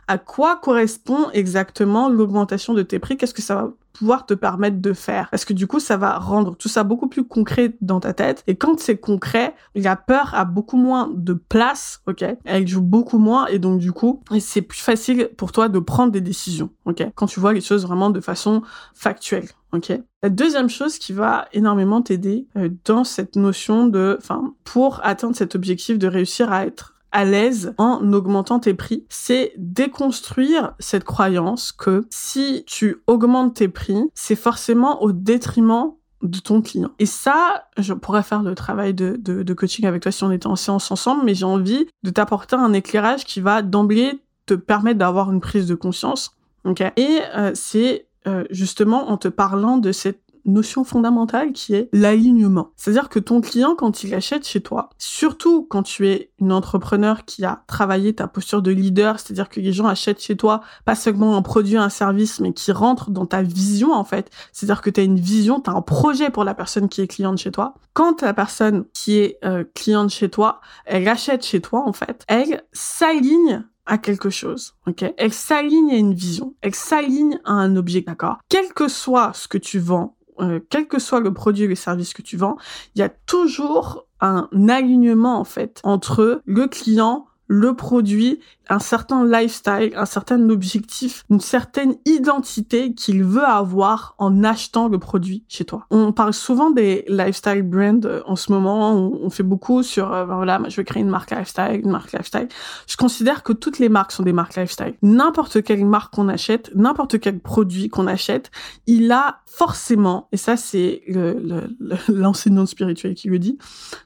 À 0.08 0.18
quoi 0.18 0.56
correspond 0.56 1.30
exactement 1.34 2.08
l'augmentation 2.08 2.74
de 2.74 2.82
tes 2.82 2.98
prix? 3.00 3.18
Qu'est-ce 3.18 3.34
que 3.34 3.42
ça 3.42 3.56
va 3.56 3.74
pouvoir 3.94 4.26
te 4.26 4.34
permettre 4.34 4.80
de 4.82 4.94
faire. 4.94 5.30
Parce 5.30 5.46
que 5.46 5.54
du 5.54 5.68
coup, 5.68 5.80
ça 5.80 5.98
va 5.98 6.18
rendre 6.18 6.56
tout 6.56 6.70
ça 6.70 6.84
beaucoup 6.84 7.08
plus 7.08 7.24
concret 7.24 7.76
dans 7.82 8.00
ta 8.00 8.14
tête. 8.14 8.44
Et 8.48 8.56
quand 8.56 8.80
c'est 8.80 8.98
concret, 8.98 9.54
la 9.76 9.96
peur 9.96 10.34
a 10.34 10.46
beaucoup 10.46 10.78
moins 10.78 11.10
de 11.14 11.34
place, 11.34 12.02
ok? 12.08 12.26
Elle 12.46 12.68
joue 12.68 12.82
beaucoup 12.82 13.20
moins 13.20 13.48
et 13.48 13.60
donc 13.60 13.80
du 13.80 13.92
coup, 13.92 14.22
c'est 14.40 14.62
plus 14.62 14.80
facile 14.80 15.30
pour 15.38 15.52
toi 15.52 15.70
de 15.70 15.80
prendre 15.80 16.12
des 16.12 16.22
décisions, 16.22 16.70
ok? 16.86 17.06
Quand 17.16 17.28
tu 17.28 17.40
vois 17.40 17.54
les 17.54 17.62
choses 17.62 17.86
vraiment 17.86 18.10
de 18.10 18.20
façon 18.20 18.62
factuelle. 18.94 19.48
Ok? 19.74 19.94
La 20.22 20.30
deuxième 20.30 20.70
chose 20.70 20.98
qui 20.98 21.14
va 21.14 21.48
énormément 21.54 22.02
t'aider 22.02 22.46
euh, 22.58 22.70
dans 22.86 23.04
cette 23.04 23.36
notion 23.38 23.88
de, 23.88 24.18
enfin, 24.20 24.54
pour 24.66 25.00
atteindre 25.04 25.36
cet 25.36 25.56
objectif 25.56 25.98
de 25.98 26.08
réussir 26.08 26.52
à 26.52 26.66
être 26.66 26.94
à 27.12 27.25
l'aise 27.25 27.74
en 27.77 28.13
augmentant 28.13 28.60
tes 28.60 28.74
prix, 28.74 29.06
c'est 29.10 29.53
déconstruire 29.58 30.74
cette 30.80 31.03
croyance 31.03 31.72
que 31.72 32.06
si 32.10 32.63
tu 32.65 32.98
augmentes 33.08 33.56
tes 33.56 33.68
prix, 33.68 34.01
c'est 34.13 34.36
forcément 34.36 35.01
au 35.03 35.12
détriment 35.12 35.94
de 36.22 36.39
ton 36.39 36.62
client. 36.62 36.91
Et 37.00 37.06
ça, 37.06 37.68
je 37.77 37.94
pourrais 37.94 38.24
faire 38.24 38.44
le 38.44 38.56
travail 38.56 38.94
de, 38.94 39.15
de, 39.18 39.53
coaching 39.53 39.86
avec 39.86 40.03
toi 40.03 40.12
si 40.12 40.24
on 40.24 40.32
était 40.32 40.48
en 40.48 40.56
séance 40.56 40.91
ensemble, 40.91 41.24
mais 41.25 41.34
j'ai 41.34 41.46
envie 41.46 41.88
de 42.03 42.10
t'apporter 42.12 42.56
un 42.56 42.74
éclairage 42.74 43.25
qui 43.25 43.41
va 43.41 43.62
d'emblée 43.62 44.20
te 44.46 44.53
permettre 44.53 45.00
d'avoir 45.00 45.32
une 45.32 45.41
prise 45.41 45.68
de 45.68 45.75
conscience. 45.75 46.36
ok? 46.65 46.82
Et 46.96 47.20
euh, 47.36 47.51
c'est 47.56 48.08
euh, 48.27 48.44
justement 48.51 49.10
en 49.10 49.18
te 49.18 49.27
parlant 49.27 49.77
de 49.77 49.91
cette 49.91 50.22
notion 50.46 50.84
fondamentale 50.84 51.54
qui 51.54 51.76
est 51.76 51.90
l'alignement. 51.94 52.72
C'est-à-dire 52.76 53.10
que 53.10 53.20
ton 53.20 53.42
client, 53.42 53.76
quand 53.76 54.04
il 54.04 54.14
achète 54.14 54.48
chez 54.48 54.62
toi, 54.62 54.90
surtout 54.98 55.64
quand 55.64 55.84
tu 55.84 56.08
es 56.08 56.32
une 56.40 56.52
entrepreneur 56.52 57.26
qui 57.26 57.46
a 57.46 57.64
travaillé 57.68 58.14
ta 58.14 58.28
posture 58.28 58.62
de 58.62 58.72
leader, 58.72 59.20
c'est-à-dire 59.20 59.50
que 59.50 59.60
les 59.60 59.74
gens 59.74 59.86
achètent 59.86 60.22
chez 60.22 60.38
toi 60.38 60.62
pas 60.86 60.96
seulement 60.96 61.36
un 61.36 61.42
produit, 61.42 61.78
un 61.78 61.90
service, 61.90 62.40
mais 62.40 62.54
qui 62.54 62.72
rentrent 62.72 63.12
dans 63.12 63.26
ta 63.26 63.42
vision 63.42 63.94
en 63.94 64.04
fait. 64.04 64.30
C'est-à-dire 64.52 64.82
que 64.82 64.90
tu 64.90 65.00
as 65.00 65.04
une 65.04 65.20
vision, 65.20 65.60
tu 65.60 65.70
as 65.70 65.74
un 65.74 65.82
projet 65.82 66.30
pour 66.30 66.44
la 66.44 66.54
personne 66.54 66.90
qui 66.90 67.02
est 67.02 67.08
cliente 67.08 67.38
chez 67.38 67.52
toi. 67.52 67.76
Quand 67.94 68.22
la 68.22 68.34
personne 68.34 68.86
qui 68.94 69.18
est 69.18 69.38
euh, 69.44 69.64
cliente 69.74 70.10
chez 70.10 70.30
toi, 70.30 70.62
elle 70.86 71.08
achète 71.08 71.46
chez 71.46 71.62
toi 71.62 71.84
en 71.86 71.94
fait, 71.94 72.24
elle 72.28 72.64
s'aligne 72.72 73.64
à 73.86 73.98
quelque 73.98 74.30
chose, 74.30 74.76
ok? 74.88 75.04
Elle 75.18 75.34
s'aligne 75.34 75.92
à 75.92 75.98
une 75.98 76.14
vision, 76.14 76.56
elle 76.62 76.76
s'aligne 76.76 77.40
à 77.44 77.52
un 77.52 77.76
objet, 77.76 78.02
d'accord? 78.02 78.38
Quel 78.48 78.74
que 78.74 78.88
soit 78.88 79.34
ce 79.34 79.48
que 79.48 79.58
tu 79.58 79.80
vends, 79.80 80.16
euh, 80.40 80.60
quel 80.70 80.88
que 80.88 81.00
soit 81.00 81.20
le 81.20 81.34
produit 81.34 81.66
ou 81.66 81.70
le 81.70 81.76
service 81.76 82.14
que 82.14 82.22
tu 82.22 82.38
vends, 82.38 82.58
il 82.96 83.00
y 83.00 83.02
a 83.04 83.10
toujours 83.10 84.08
un 84.20 84.48
alignement 84.70 85.40
en 85.40 85.44
fait 85.44 85.82
entre 85.84 86.42
le 86.46 86.68
client, 86.68 87.26
le 87.48 87.76
produit 87.76 88.40
un 88.72 88.80
certain 88.80 89.25
lifestyle, 89.25 89.92
un 89.96 90.06
certain 90.06 90.50
objectif, 90.50 91.25
une 91.30 91.42
certaine 91.42 91.96
identité 92.06 92.94
qu'il 92.94 93.24
veut 93.24 93.44
avoir 93.44 94.16
en 94.18 94.46
achetant 94.46 94.88
le 94.88 94.98
produit 94.98 95.44
chez 95.50 95.66
toi. 95.66 95.86
On 95.90 96.13
parle 96.13 96.34
souvent 96.34 96.72
des 96.72 97.04
lifestyle 97.10 97.63
brands 97.63 98.06
euh, 98.06 98.22
en 98.25 98.38
ce 98.38 98.51
moment. 98.51 98.94
On, 98.94 99.30
fait 99.30 99.44
beaucoup 99.44 99.84
sur, 99.84 100.13
euh, 100.13 100.25
ben 100.25 100.36
voilà, 100.36 100.62
je 100.70 100.78
veux 100.78 100.84
créer 100.84 101.04
une 101.04 101.10
marque 101.10 101.32
lifestyle, 101.32 101.82
une 101.84 101.92
marque 101.92 102.13
lifestyle. 102.13 102.48
Je 102.88 102.96
considère 102.96 103.44
que 103.44 103.51
toutes 103.51 103.78
les 103.80 103.90
marques 103.90 104.13
sont 104.13 104.24
des 104.24 104.34
marques 104.34 104.56
lifestyle. 104.56 104.94
N'importe 105.01 105.62
quelle 105.63 105.86
marque 105.86 106.13
qu'on 106.13 106.30
achète, 106.30 106.72
n'importe 106.74 107.20
quel 107.20 107.40
produit 107.40 107.90
qu'on 107.90 108.08
achète, 108.08 108.51
il 108.88 109.12
a 109.12 109.42
forcément, 109.46 110.30
et 110.32 110.38
ça 110.38 110.56
c'est 110.56 111.04
l'enseignant 112.08 112.66
spirituel 112.66 113.16
qui 113.16 113.28
le 113.28 113.38
dit, 113.38 113.58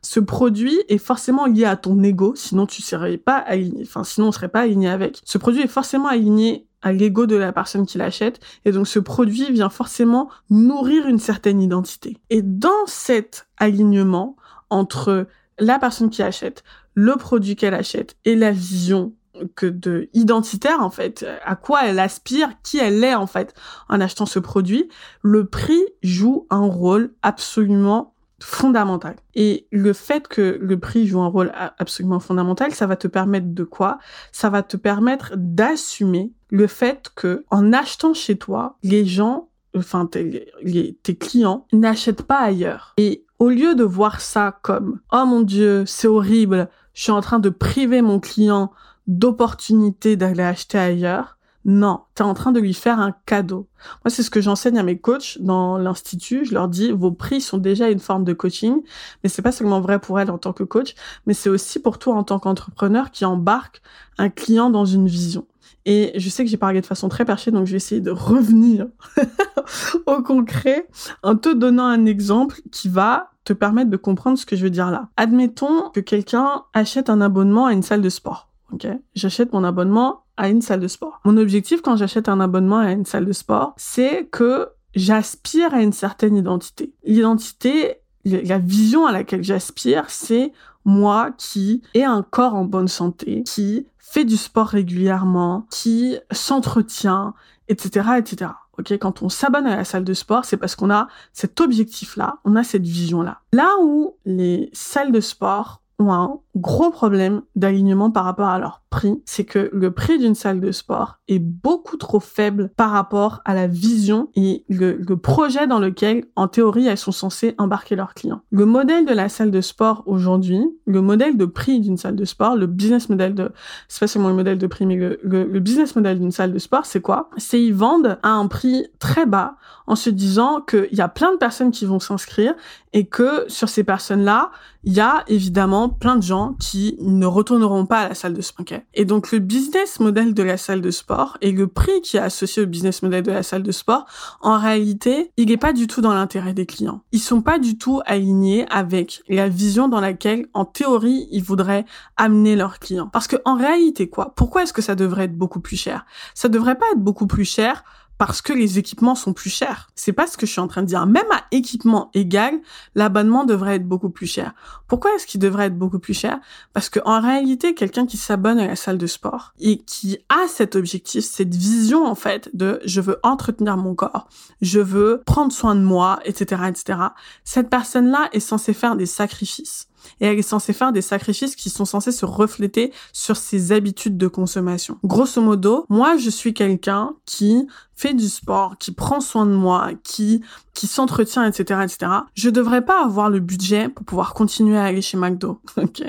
ce 0.01 0.19
produit 0.19 0.79
est 0.89 0.97
forcément 0.97 1.45
lié 1.45 1.65
à 1.65 1.75
ton 1.75 2.01
ego, 2.01 2.33
sinon 2.35 2.65
tu 2.65 2.81
serais 2.81 3.17
pas 3.17 3.37
aligné, 3.37 3.83
enfin 3.83 4.03
sinon 4.03 4.29
on 4.29 4.31
serait 4.31 4.47
pas 4.47 4.54
aligné 4.61 4.89
avec. 4.89 5.21
Ce 5.25 5.37
produit 5.37 5.61
est 5.61 5.67
forcément 5.67 6.07
aligné 6.07 6.67
à 6.81 6.91
l'ego 6.91 7.25
de 7.25 7.35
la 7.35 7.51
personne 7.51 7.85
qui 7.85 7.97
l'achète 7.97 8.39
et 8.63 8.71
donc 8.71 8.87
ce 8.87 8.99
produit 8.99 9.51
vient 9.51 9.69
forcément 9.69 10.29
nourrir 10.49 11.07
une 11.07 11.19
certaine 11.19 11.61
identité. 11.61 12.17
Et 12.29 12.41
dans 12.43 12.85
cet 12.85 13.47
alignement 13.57 14.35
entre 14.69 15.27
la 15.57 15.79
personne 15.79 16.09
qui 16.09 16.21
achète, 16.21 16.63
le 16.93 17.15
produit 17.15 17.55
qu'elle 17.55 17.73
achète 17.73 18.15
et 18.25 18.35
la 18.35 18.51
vision 18.51 19.13
que 19.55 19.65
de 19.65 20.09
identitaire 20.13 20.81
en 20.81 20.89
fait, 20.89 21.25
à 21.43 21.55
quoi 21.55 21.85
elle 21.85 21.99
aspire, 21.99 22.49
qui 22.63 22.77
elle 22.77 23.03
est 23.03 23.15
en 23.15 23.27
fait 23.27 23.53
en 23.89 23.99
achetant 23.99 24.25
ce 24.25 24.39
produit, 24.39 24.87
le 25.21 25.45
prix 25.45 25.83
joue 26.03 26.47
un 26.49 26.65
rôle 26.65 27.13
absolument 27.21 28.14
fondamental. 28.45 29.15
Et 29.33 29.67
le 29.71 29.91
fait 29.91 30.27
que 30.27 30.59
le 30.61 30.79
prix 30.79 31.07
joue 31.07 31.19
un 31.19 31.27
rôle 31.27 31.51
absolument 31.79 32.19
fondamental, 32.19 32.75
ça 32.75 32.85
va 32.85 32.95
te 32.95 33.07
permettre 33.07 33.47
de 33.47 33.63
quoi? 33.63 33.97
Ça 34.31 34.51
va 34.51 34.61
te 34.61 34.77
permettre 34.77 35.33
d'assumer 35.35 36.31
le 36.51 36.67
fait 36.67 37.09
que 37.15 37.43
en 37.49 37.73
achetant 37.73 38.13
chez 38.13 38.37
toi, 38.37 38.77
les 38.83 39.03
gens, 39.03 39.49
enfin 39.75 40.05
tes, 40.05 40.53
tes 41.01 41.15
clients, 41.17 41.65
n'achètent 41.73 42.21
pas 42.21 42.37
ailleurs. 42.37 42.93
Et 42.97 43.25
au 43.39 43.49
lieu 43.49 43.73
de 43.73 43.83
voir 43.83 44.21
ça 44.21 44.59
comme 44.61 44.99
oh 45.11 45.25
mon 45.25 45.41
dieu, 45.41 45.83
c'est 45.87 46.07
horrible, 46.07 46.69
je 46.93 47.01
suis 47.01 47.11
en 47.11 47.21
train 47.21 47.39
de 47.39 47.49
priver 47.49 48.03
mon 48.03 48.19
client 48.19 48.71
d'opportunités 49.07 50.17
d'aller 50.17 50.43
acheter 50.43 50.77
ailleurs, 50.77 51.34
non, 51.65 52.01
tu 52.13 52.21
es 52.21 52.25
en 52.25 52.35
train 52.35 52.51
de 52.51 52.59
lui 52.59 52.75
faire 52.75 52.99
un 52.99 53.11
cadeau. 53.25 53.67
Moi, 54.03 54.11
c'est 54.11 54.21
ce 54.21 54.29
que 54.29 54.39
j'enseigne 54.39 54.77
à 54.77 54.83
mes 54.83 54.99
coachs 54.99 55.39
dans 55.41 55.79
l'institut. 55.79 56.45
Je 56.45 56.53
leur 56.53 56.67
dis, 56.67 56.91
vos 56.91 57.11
prix 57.11 57.41
sont 57.41 57.57
déjà 57.57 57.89
une 57.89 57.99
forme 57.99 58.23
de 58.23 58.33
coaching, 58.33 58.83
mais 59.23 59.29
c'est 59.29 59.41
pas 59.41 59.51
seulement 59.51 59.81
vrai 59.81 59.99
pour 59.99 60.19
elle 60.19 60.29
en 60.29 60.37
tant 60.37 60.53
que 60.53 60.63
coach, 60.63 60.93
mais 61.25 61.33
c'est 61.33 61.49
aussi 61.49 61.79
pour 61.79 61.97
toi 61.97 62.13
en 62.13 62.23
tant 62.23 62.37
qu'entrepreneur 62.37 63.09
qui 63.09 63.25
embarque 63.25 63.81
un 64.19 64.29
client 64.29 64.69
dans 64.69 64.85
une 64.85 65.07
vision. 65.07 65.47
Et 65.87 66.13
je 66.15 66.29
sais 66.29 66.43
que 66.43 66.49
j'ai 66.49 66.57
parlé 66.57 66.81
de 66.81 66.85
façon 66.85 67.09
très 67.09 67.25
perchée, 67.25 67.49
donc 67.49 67.65
je 67.65 67.71
vais 67.71 67.77
essayer 67.77 68.01
de 68.01 68.11
revenir 68.11 68.87
au 70.05 70.21
concret 70.21 70.87
en 71.23 71.35
te 71.35 71.49
donnant 71.49 71.85
un 71.85 72.05
exemple 72.05 72.61
qui 72.71 72.89
va 72.89 73.31
te 73.43 73.53
permettre 73.53 73.89
de 73.89 73.97
comprendre 73.97 74.37
ce 74.37 74.45
que 74.45 74.55
je 74.55 74.63
veux 74.63 74.71
dire 74.71 74.91
là. 74.91 75.09
Admettons 75.17 75.89
que 75.89 75.99
quelqu'un 75.99 76.63
achète 76.73 77.09
un 77.09 77.21
abonnement 77.21 77.65
à 77.65 77.73
une 77.73 77.83
salle 77.83 78.01
de 78.01 78.09
sport. 78.09 78.49
Ok, 78.71 78.87
j'achète 79.13 79.53
mon 79.53 79.63
abonnement 79.63 80.23
à 80.37 80.49
une 80.49 80.61
salle 80.61 80.79
de 80.79 80.87
sport. 80.87 81.19
Mon 81.23 81.37
objectif 81.37 81.81
quand 81.81 81.95
j'achète 81.95 82.29
un 82.29 82.39
abonnement 82.39 82.79
à 82.79 82.91
une 82.91 83.05
salle 83.05 83.25
de 83.25 83.31
sport, 83.31 83.73
c'est 83.77 84.27
que 84.31 84.69
j'aspire 84.95 85.73
à 85.73 85.81
une 85.81 85.93
certaine 85.93 86.35
identité. 86.35 86.93
L'identité, 87.03 88.01
la 88.25 88.57
vision 88.57 89.05
à 89.05 89.11
laquelle 89.11 89.43
j'aspire, 89.43 90.09
c'est 90.09 90.51
moi 90.83 91.31
qui 91.37 91.81
ai 91.93 92.03
un 92.03 92.23
corps 92.23 92.55
en 92.55 92.65
bonne 92.65 92.87
santé, 92.87 93.43
qui 93.43 93.87
fait 93.97 94.25
du 94.25 94.37
sport 94.37 94.67
régulièrement, 94.67 95.67
qui 95.71 96.17
s'entretient, 96.31 97.33
etc., 97.67 98.09
etc. 98.17 98.51
Ok, 98.77 98.91
quand 98.93 99.21
on 99.21 99.29
s'abonne 99.29 99.67
à 99.67 99.77
la 99.77 99.85
salle 99.85 100.03
de 100.03 100.13
sport, 100.13 100.45
c'est 100.45 100.57
parce 100.57 100.75
qu'on 100.75 100.91
a 100.91 101.07
cet 101.33 101.61
objectif-là, 101.61 102.39
on 102.43 102.55
a 102.55 102.63
cette 102.63 102.83
vision-là. 102.83 103.41
Là 103.53 103.69
où 103.81 104.15
les 104.25 104.69
salles 104.73 105.11
de 105.11 105.21
sport 105.21 105.81
ont 105.97 106.11
un 106.11 106.39
gros 106.55 106.89
problème 106.89 107.41
d'alignement 107.55 108.11
par 108.11 108.23
rapport 108.23 108.47
à 108.47 108.59
leur 108.59 108.81
prix, 108.89 109.21
c'est 109.25 109.43
que 109.43 109.69
le 109.73 109.91
prix 109.91 110.17
d'une 110.17 110.35
salle 110.35 110.61
de 110.61 110.71
sport 110.71 111.19
est 111.27 111.39
beaucoup 111.39 111.97
trop 111.97 112.21
faible 112.21 112.71
par 112.77 112.91
rapport 112.91 113.41
à 113.43 113.53
la 113.53 113.67
vision 113.67 114.29
et 114.35 114.63
le, 114.69 114.95
projet 115.15 115.67
dans 115.67 115.79
lequel, 115.79 116.25
en 116.35 116.47
théorie, 116.47 116.87
elles 116.87 116.97
sont 116.97 117.11
censées 117.11 117.55
embarquer 117.57 117.95
leurs 117.95 118.13
clients. 118.13 118.41
Le 118.51 118.65
modèle 118.65 119.05
de 119.05 119.13
la 119.13 119.27
salle 119.27 119.51
de 119.51 119.59
sport 119.59 120.03
aujourd'hui, 120.05 120.61
le 120.85 121.01
modèle 121.01 121.35
de 121.35 121.45
prix 121.45 121.81
d'une 121.81 121.97
salle 121.97 122.15
de 122.15 122.25
sport, 122.25 122.55
le 122.55 122.67
business 122.67 123.09
model 123.09 123.35
de, 123.35 123.51
c'est 123.89 123.99
pas 123.99 124.07
seulement 124.07 124.29
le 124.29 124.35
modèle 124.35 124.57
de 124.57 124.67
prix, 124.67 124.85
mais 124.85 124.95
le, 124.95 125.19
le 125.23 125.59
business 125.59 125.95
model 125.95 126.19
d'une 126.19 126.31
salle 126.31 126.53
de 126.53 126.59
sport, 126.59 126.85
c'est 126.85 127.01
quoi? 127.01 127.29
C'est 127.37 127.61
ils 127.61 127.73
vendent 127.73 128.17
à 128.23 128.29
un 128.29 128.47
prix 128.47 128.87
très 128.99 129.25
bas 129.25 129.55
en 129.87 129.95
se 129.95 130.09
disant 130.09 130.61
qu'il 130.61 130.93
y 130.93 131.01
a 131.01 131.09
plein 131.09 131.31
de 131.33 131.37
personnes 131.37 131.71
qui 131.71 131.85
vont 131.85 131.99
s'inscrire 131.99 132.53
et 132.93 133.05
que 133.05 133.45
sur 133.47 133.69
ces 133.69 133.83
personnes-là, 133.83 134.51
il 134.83 134.93
y 134.93 134.99
a 134.99 135.23
évidemment 135.27 135.89
plein 135.89 136.15
de 136.15 136.23
gens 136.23 136.44
qui 136.53 136.97
ne 136.99 137.25
retourneront 137.25 137.85
pas 137.85 138.01
à 138.01 138.09
la 138.09 138.15
salle 138.15 138.33
de 138.33 138.41
sport. 138.41 138.65
Et 138.93 139.05
donc 139.05 139.31
le 139.31 139.39
business 139.39 139.99
model 139.99 140.33
de 140.33 140.43
la 140.43 140.57
salle 140.57 140.81
de 140.81 140.91
sport 140.91 141.37
et 141.41 141.51
le 141.51 141.67
prix 141.67 142.01
qui 142.01 142.17
est 142.17 142.21
associé 142.21 142.63
au 142.63 142.65
business 142.65 143.01
model 143.01 143.23
de 143.23 143.31
la 143.31 143.43
salle 143.43 143.63
de 143.63 143.71
sport, 143.71 144.05
en 144.41 144.57
réalité, 144.57 145.31
il 145.37 145.49
n'est 145.49 145.57
pas 145.57 145.73
du 145.73 145.87
tout 145.87 146.01
dans 146.01 146.13
l'intérêt 146.13 146.53
des 146.53 146.65
clients. 146.65 147.01
Ils 147.11 147.19
sont 147.19 147.41
pas 147.41 147.59
du 147.59 147.77
tout 147.77 148.01
alignés 148.05 148.65
avec 148.69 149.23
la 149.27 149.49
vision 149.49 149.87
dans 149.87 149.99
laquelle, 149.99 150.47
en 150.53 150.65
théorie, 150.65 151.27
ils 151.31 151.43
voudraient 151.43 151.85
amener 152.17 152.55
leurs 152.55 152.79
clients. 152.79 153.09
Parce 153.11 153.27
que 153.27 153.37
en 153.45 153.55
réalité, 153.55 154.09
quoi? 154.09 154.33
Pourquoi 154.35 154.63
est-ce 154.63 154.73
que 154.73 154.81
ça 154.81 154.95
devrait 154.95 155.25
être 155.25 155.37
beaucoup 155.37 155.59
plus 155.59 155.77
cher? 155.77 156.05
Ça 156.33 156.49
devrait 156.49 156.75
pas 156.77 156.85
être 156.93 156.99
beaucoup 157.01 157.27
plus 157.27 157.45
cher 157.45 157.83
parce 158.17 158.41
que 158.41 158.53
les 158.53 158.79
équipements 158.79 159.15
sont 159.15 159.33
plus 159.33 159.49
chers. 159.49 159.89
C'est 159.95 160.13
pas 160.13 160.27
ce 160.27 160.37
que 160.37 160.45
je 160.45 160.51
suis 160.51 160.61
en 160.61 160.67
train 160.67 160.81
de 160.81 160.87
dire. 160.87 161.05
Même 161.05 161.29
à 161.31 161.43
équipement 161.51 162.09
égal, 162.13 162.59
l'abonnement 162.95 163.43
devrait 163.45 163.75
être 163.75 163.87
beaucoup 163.87 164.09
plus 164.09 164.27
cher. 164.27 164.53
Pourquoi 164.87 165.13
est-ce 165.15 165.27
qu'il 165.27 165.39
devrait 165.41 165.65
être 165.65 165.77
beaucoup 165.77 165.99
plus 165.99 166.13
cher? 166.13 166.39
Parce 166.73 166.89
que 166.89 166.99
en 167.05 167.19
réalité, 167.19 167.73
quelqu'un 167.73 168.05
qui 168.05 168.17
s'abonne 168.17 168.59
à 168.59 168.67
la 168.67 168.75
salle 168.75 168.97
de 168.97 169.07
sport 169.07 169.53
et 169.59 169.79
qui 169.79 170.17
a 170.29 170.47
cet 170.47 170.75
objectif, 170.75 171.25
cette 171.25 171.53
vision 171.53 172.05
en 172.05 172.15
fait 172.15 172.49
de 172.53 172.79
je 172.85 173.01
veux 173.01 173.19
entretenir 173.23 173.77
mon 173.77 173.95
corps, 173.95 174.27
je 174.61 174.79
veux 174.79 175.21
prendre 175.25 175.51
soin 175.51 175.75
de 175.75 175.81
moi, 175.81 176.19
etc., 176.23 176.63
etc. 176.67 176.99
Cette 177.43 177.69
personne-là 177.69 178.29
est 178.31 178.39
censée 178.39 178.73
faire 178.73 178.95
des 178.95 179.05
sacrifices. 179.05 179.87
Et 180.19 180.25
elle 180.25 180.37
est 180.37 180.41
censée 180.41 180.73
faire 180.73 180.91
des 180.91 181.01
sacrifices 181.01 181.55
qui 181.55 181.69
sont 181.69 181.85
censés 181.85 182.11
se 182.11 182.25
refléter 182.25 182.91
sur 183.13 183.37
ses 183.37 183.71
habitudes 183.71 184.17
de 184.17 184.27
consommation. 184.27 184.97
Grosso 185.03 185.41
modo, 185.41 185.85
moi 185.89 186.17
je 186.17 186.29
suis 186.29 186.53
quelqu'un 186.53 187.13
qui 187.25 187.67
fait 187.95 188.13
du 188.13 188.27
sport, 188.27 188.77
qui 188.77 188.91
prend 188.91 189.21
soin 189.21 189.45
de 189.45 189.53
moi, 189.53 189.91
qui 190.03 190.41
qui 190.73 190.87
s'entretient, 190.87 191.45
etc., 191.45 191.79
etc. 191.83 192.11
Je 192.33 192.49
devrais 192.49 192.83
pas 192.83 193.03
avoir 193.03 193.29
le 193.29 193.39
budget 193.39 193.87
pour 193.87 194.05
pouvoir 194.05 194.33
continuer 194.33 194.77
à 194.77 194.83
aller 194.83 195.01
chez 195.01 195.17
McDo. 195.17 195.61
Ok, 195.77 196.03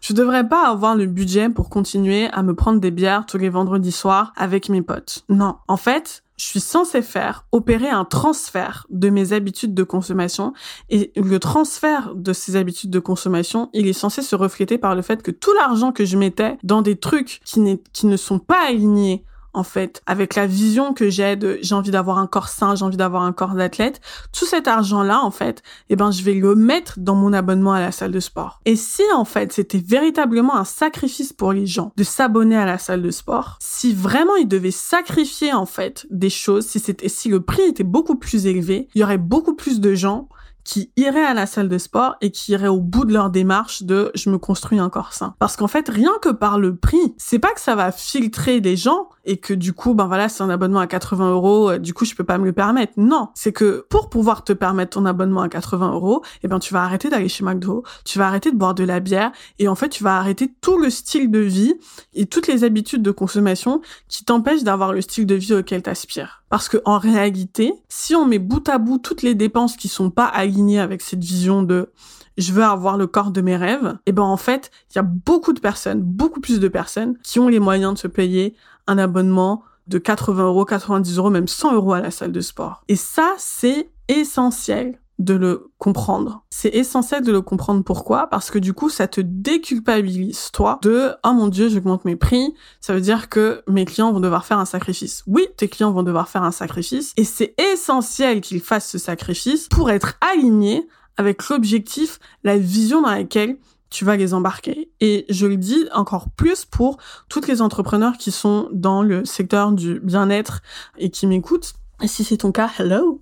je 0.00 0.12
devrais 0.12 0.48
pas 0.48 0.68
avoir 0.68 0.94
le 0.94 1.06
budget 1.06 1.48
pour 1.48 1.70
continuer 1.70 2.28
à 2.28 2.42
me 2.42 2.54
prendre 2.54 2.80
des 2.80 2.90
bières 2.90 3.26
tous 3.26 3.38
les 3.38 3.48
vendredis 3.48 3.92
soirs 3.92 4.32
avec 4.36 4.68
mes 4.68 4.82
potes. 4.82 5.24
Non, 5.28 5.56
en 5.68 5.76
fait, 5.76 6.21
je 6.36 6.46
suis 6.46 6.60
censée 6.60 7.02
faire 7.02 7.46
opérer 7.52 7.88
un 7.88 8.04
transfert 8.04 8.86
de 8.90 9.10
mes 9.10 9.32
habitudes 9.32 9.74
de 9.74 9.82
consommation 9.82 10.52
et 10.88 11.12
le 11.16 11.38
transfert 11.38 12.14
de 12.14 12.32
ces 12.32 12.56
habitudes 12.56 12.90
de 12.90 12.98
consommation, 12.98 13.70
il 13.72 13.86
est 13.86 13.92
censé 13.92 14.22
se 14.22 14.34
refléter 14.34 14.78
par 14.78 14.94
le 14.94 15.02
fait 15.02 15.22
que 15.22 15.30
tout 15.30 15.52
l'argent 15.54 15.92
que 15.92 16.04
je 16.04 16.16
mettais 16.16 16.56
dans 16.62 16.82
des 16.82 16.96
trucs 16.96 17.40
qui, 17.44 17.80
qui 17.92 18.06
ne 18.06 18.16
sont 18.16 18.38
pas 18.38 18.66
alignés 18.66 19.24
en 19.54 19.64
fait, 19.64 20.02
avec 20.06 20.34
la 20.34 20.46
vision 20.46 20.94
que 20.94 21.10
j'ai 21.10 21.36
de 21.36 21.58
j'ai 21.62 21.74
envie 21.74 21.90
d'avoir 21.90 22.18
un 22.18 22.26
corps 22.26 22.48
sain, 22.48 22.74
j'ai 22.74 22.84
envie 22.84 22.96
d'avoir 22.96 23.22
un 23.22 23.32
corps 23.32 23.54
d'athlète, 23.54 24.00
tout 24.32 24.46
cet 24.46 24.68
argent-là, 24.68 25.20
en 25.22 25.30
fait, 25.30 25.62
eh 25.90 25.96
ben, 25.96 26.10
je 26.10 26.22
vais 26.22 26.34
le 26.34 26.54
mettre 26.54 26.98
dans 26.98 27.14
mon 27.14 27.32
abonnement 27.32 27.72
à 27.72 27.80
la 27.80 27.92
salle 27.92 28.12
de 28.12 28.20
sport. 28.20 28.60
Et 28.64 28.76
si, 28.76 29.02
en 29.14 29.24
fait, 29.24 29.52
c'était 29.52 29.78
véritablement 29.78 30.56
un 30.56 30.64
sacrifice 30.64 31.32
pour 31.32 31.52
les 31.52 31.66
gens 31.66 31.92
de 31.96 32.04
s'abonner 32.04 32.56
à 32.56 32.66
la 32.66 32.78
salle 32.78 33.02
de 33.02 33.10
sport, 33.10 33.58
si 33.60 33.94
vraiment 33.94 34.36
ils 34.36 34.48
devaient 34.48 34.70
sacrifier, 34.70 35.52
en 35.52 35.66
fait, 35.66 36.06
des 36.10 36.30
choses, 36.30 36.66
si 36.66 36.80
c'était, 36.80 37.08
si 37.08 37.28
le 37.28 37.40
prix 37.40 37.62
était 37.62 37.84
beaucoup 37.84 38.16
plus 38.16 38.46
élevé, 38.46 38.88
il 38.94 39.00
y 39.00 39.04
aurait 39.04 39.18
beaucoup 39.18 39.54
plus 39.54 39.80
de 39.80 39.94
gens 39.94 40.28
qui 40.64 40.92
iraient 40.96 41.24
à 41.24 41.34
la 41.34 41.46
salle 41.46 41.68
de 41.68 41.78
sport 41.78 42.16
et 42.20 42.30
qui 42.30 42.52
iraient 42.52 42.68
au 42.68 42.80
bout 42.80 43.04
de 43.04 43.12
leur 43.12 43.30
démarche 43.30 43.82
de 43.82 44.12
je 44.14 44.30
me 44.30 44.38
construis 44.38 44.78
un 44.78 44.88
corps 44.88 45.12
sain. 45.12 45.34
Parce 45.38 45.56
qu'en 45.56 45.68
fait, 45.68 45.88
rien 45.88 46.12
que 46.20 46.28
par 46.28 46.58
le 46.58 46.76
prix, 46.76 47.14
c'est 47.18 47.38
pas 47.38 47.52
que 47.52 47.60
ça 47.60 47.74
va 47.74 47.92
filtrer 47.92 48.60
des 48.60 48.76
gens 48.76 49.08
et 49.24 49.36
que 49.38 49.54
du 49.54 49.72
coup, 49.72 49.94
ben 49.94 50.06
voilà, 50.06 50.28
c'est 50.28 50.42
un 50.42 50.50
abonnement 50.50 50.80
à 50.80 50.86
80 50.86 51.30
euros, 51.32 51.70
euh, 51.70 51.78
du 51.78 51.94
coup, 51.94 52.04
je 52.04 52.14
peux 52.14 52.24
pas 52.24 52.38
me 52.38 52.44
le 52.44 52.52
permettre. 52.52 52.92
Non, 52.96 53.28
c'est 53.34 53.52
que 53.52 53.86
pour 53.88 54.08
pouvoir 54.08 54.44
te 54.44 54.52
permettre 54.52 54.90
ton 54.98 55.06
abonnement 55.06 55.42
à 55.42 55.48
80 55.48 55.92
euros, 55.92 56.22
eh 56.42 56.48
ben, 56.48 56.58
tu 56.58 56.74
vas 56.74 56.82
arrêter 56.82 57.08
d'aller 57.08 57.28
chez 57.28 57.44
McDo, 57.44 57.84
tu 58.04 58.18
vas 58.18 58.26
arrêter 58.26 58.50
de 58.50 58.56
boire 58.56 58.74
de 58.74 58.84
la 58.84 59.00
bière 59.00 59.32
et 59.58 59.68
en 59.68 59.74
fait, 59.74 59.88
tu 59.88 60.02
vas 60.02 60.16
arrêter 60.16 60.52
tout 60.60 60.78
le 60.78 60.90
style 60.90 61.30
de 61.30 61.38
vie 61.38 61.74
et 62.14 62.26
toutes 62.26 62.46
les 62.46 62.64
habitudes 62.64 63.02
de 63.02 63.10
consommation 63.10 63.80
qui 64.08 64.24
t'empêchent 64.24 64.64
d'avoir 64.64 64.92
le 64.92 65.00
style 65.00 65.26
de 65.26 65.34
vie 65.34 65.54
auquel 65.54 65.82
t'aspires. 65.82 66.42
Parce 66.48 66.68
que 66.68 66.78
en 66.84 66.98
réalité, 66.98 67.72
si 67.88 68.14
on 68.14 68.26
met 68.26 68.38
bout 68.38 68.68
à 68.68 68.78
bout 68.78 68.98
toutes 68.98 69.22
les 69.22 69.34
dépenses 69.34 69.76
qui 69.76 69.88
sont 69.88 70.10
pas 70.10 70.26
alignées 70.26 70.80
avec 70.80 71.00
cette 71.00 71.22
vision 71.24 71.62
de 71.62 71.90
je 72.38 72.52
veux 72.52 72.64
avoir 72.64 72.96
le 72.96 73.06
corps 73.06 73.30
de 73.30 73.40
mes 73.40 73.56
rêves, 73.56 73.94
et 74.06 74.10
eh 74.10 74.12
ben 74.12 74.22
en 74.22 74.36
fait, 74.36 74.70
il 74.90 74.96
y 74.96 74.98
a 74.98 75.02
beaucoup 75.02 75.52
de 75.52 75.60
personnes, 75.60 76.00
beaucoup 76.00 76.40
plus 76.40 76.60
de 76.60 76.68
personnes 76.68 77.16
qui 77.22 77.38
ont 77.38 77.48
les 77.48 77.60
moyens 77.60 77.94
de 77.94 77.98
se 77.98 78.06
payer 78.06 78.54
un 78.86 78.98
abonnement 78.98 79.62
de 79.86 79.98
80 79.98 80.44
euros, 80.44 80.64
90 80.64 81.18
euros, 81.18 81.30
même 81.30 81.48
100 81.48 81.74
euros 81.74 81.92
à 81.92 82.00
la 82.00 82.10
salle 82.10 82.32
de 82.32 82.40
sport. 82.40 82.82
Et 82.88 82.96
ça, 82.96 83.34
c'est 83.38 83.90
essentiel 84.08 84.98
de 85.18 85.34
le 85.34 85.70
comprendre. 85.78 86.44
C'est 86.50 86.70
essentiel 86.70 87.22
de 87.22 87.30
le 87.30 87.42
comprendre 87.42 87.84
pourquoi? 87.84 88.28
Parce 88.28 88.50
que 88.50 88.58
du 88.58 88.72
coup, 88.72 88.88
ça 88.88 89.06
te 89.06 89.20
déculpabilise 89.20 90.50
toi 90.52 90.78
de 90.82 91.12
"Oh 91.24 91.32
mon 91.32 91.48
dieu, 91.48 91.68
j'augmente 91.68 92.04
mes 92.04 92.16
prix, 92.16 92.54
ça 92.80 92.94
veut 92.94 93.00
dire 93.00 93.28
que 93.28 93.62
mes 93.68 93.84
clients 93.84 94.12
vont 94.12 94.20
devoir 94.20 94.44
faire 94.44 94.58
un 94.58 94.64
sacrifice." 94.64 95.22
Oui, 95.26 95.46
tes 95.56 95.68
clients 95.68 95.92
vont 95.92 96.02
devoir 96.02 96.28
faire 96.28 96.42
un 96.42 96.50
sacrifice 96.50 97.12
et 97.16 97.24
c'est 97.24 97.54
essentiel 97.72 98.40
qu'ils 98.40 98.60
fassent 98.60 98.88
ce 98.88 98.98
sacrifice 98.98 99.68
pour 99.68 99.90
être 99.90 100.14
alignés 100.20 100.88
avec 101.16 101.48
l'objectif, 101.48 102.18
la 102.42 102.56
vision 102.58 103.02
dans 103.02 103.10
laquelle 103.10 103.58
tu 103.92 104.04
vas 104.04 104.16
les 104.16 104.34
embarquer. 104.34 104.90
Et 105.00 105.26
je 105.28 105.46
le 105.46 105.56
dis 105.56 105.86
encore 105.92 106.30
plus 106.30 106.64
pour 106.64 106.96
toutes 107.28 107.46
les 107.46 107.62
entrepreneurs 107.62 108.16
qui 108.16 108.32
sont 108.32 108.68
dans 108.72 109.02
le 109.02 109.24
secteur 109.24 109.72
du 109.72 110.00
bien-être 110.00 110.62
et 110.98 111.10
qui 111.10 111.26
m'écoutent. 111.26 111.74
Et 112.00 112.08
si 112.08 112.24
c'est 112.24 112.38
ton 112.38 112.50
cas, 112.50 112.68
hello! 112.78 113.20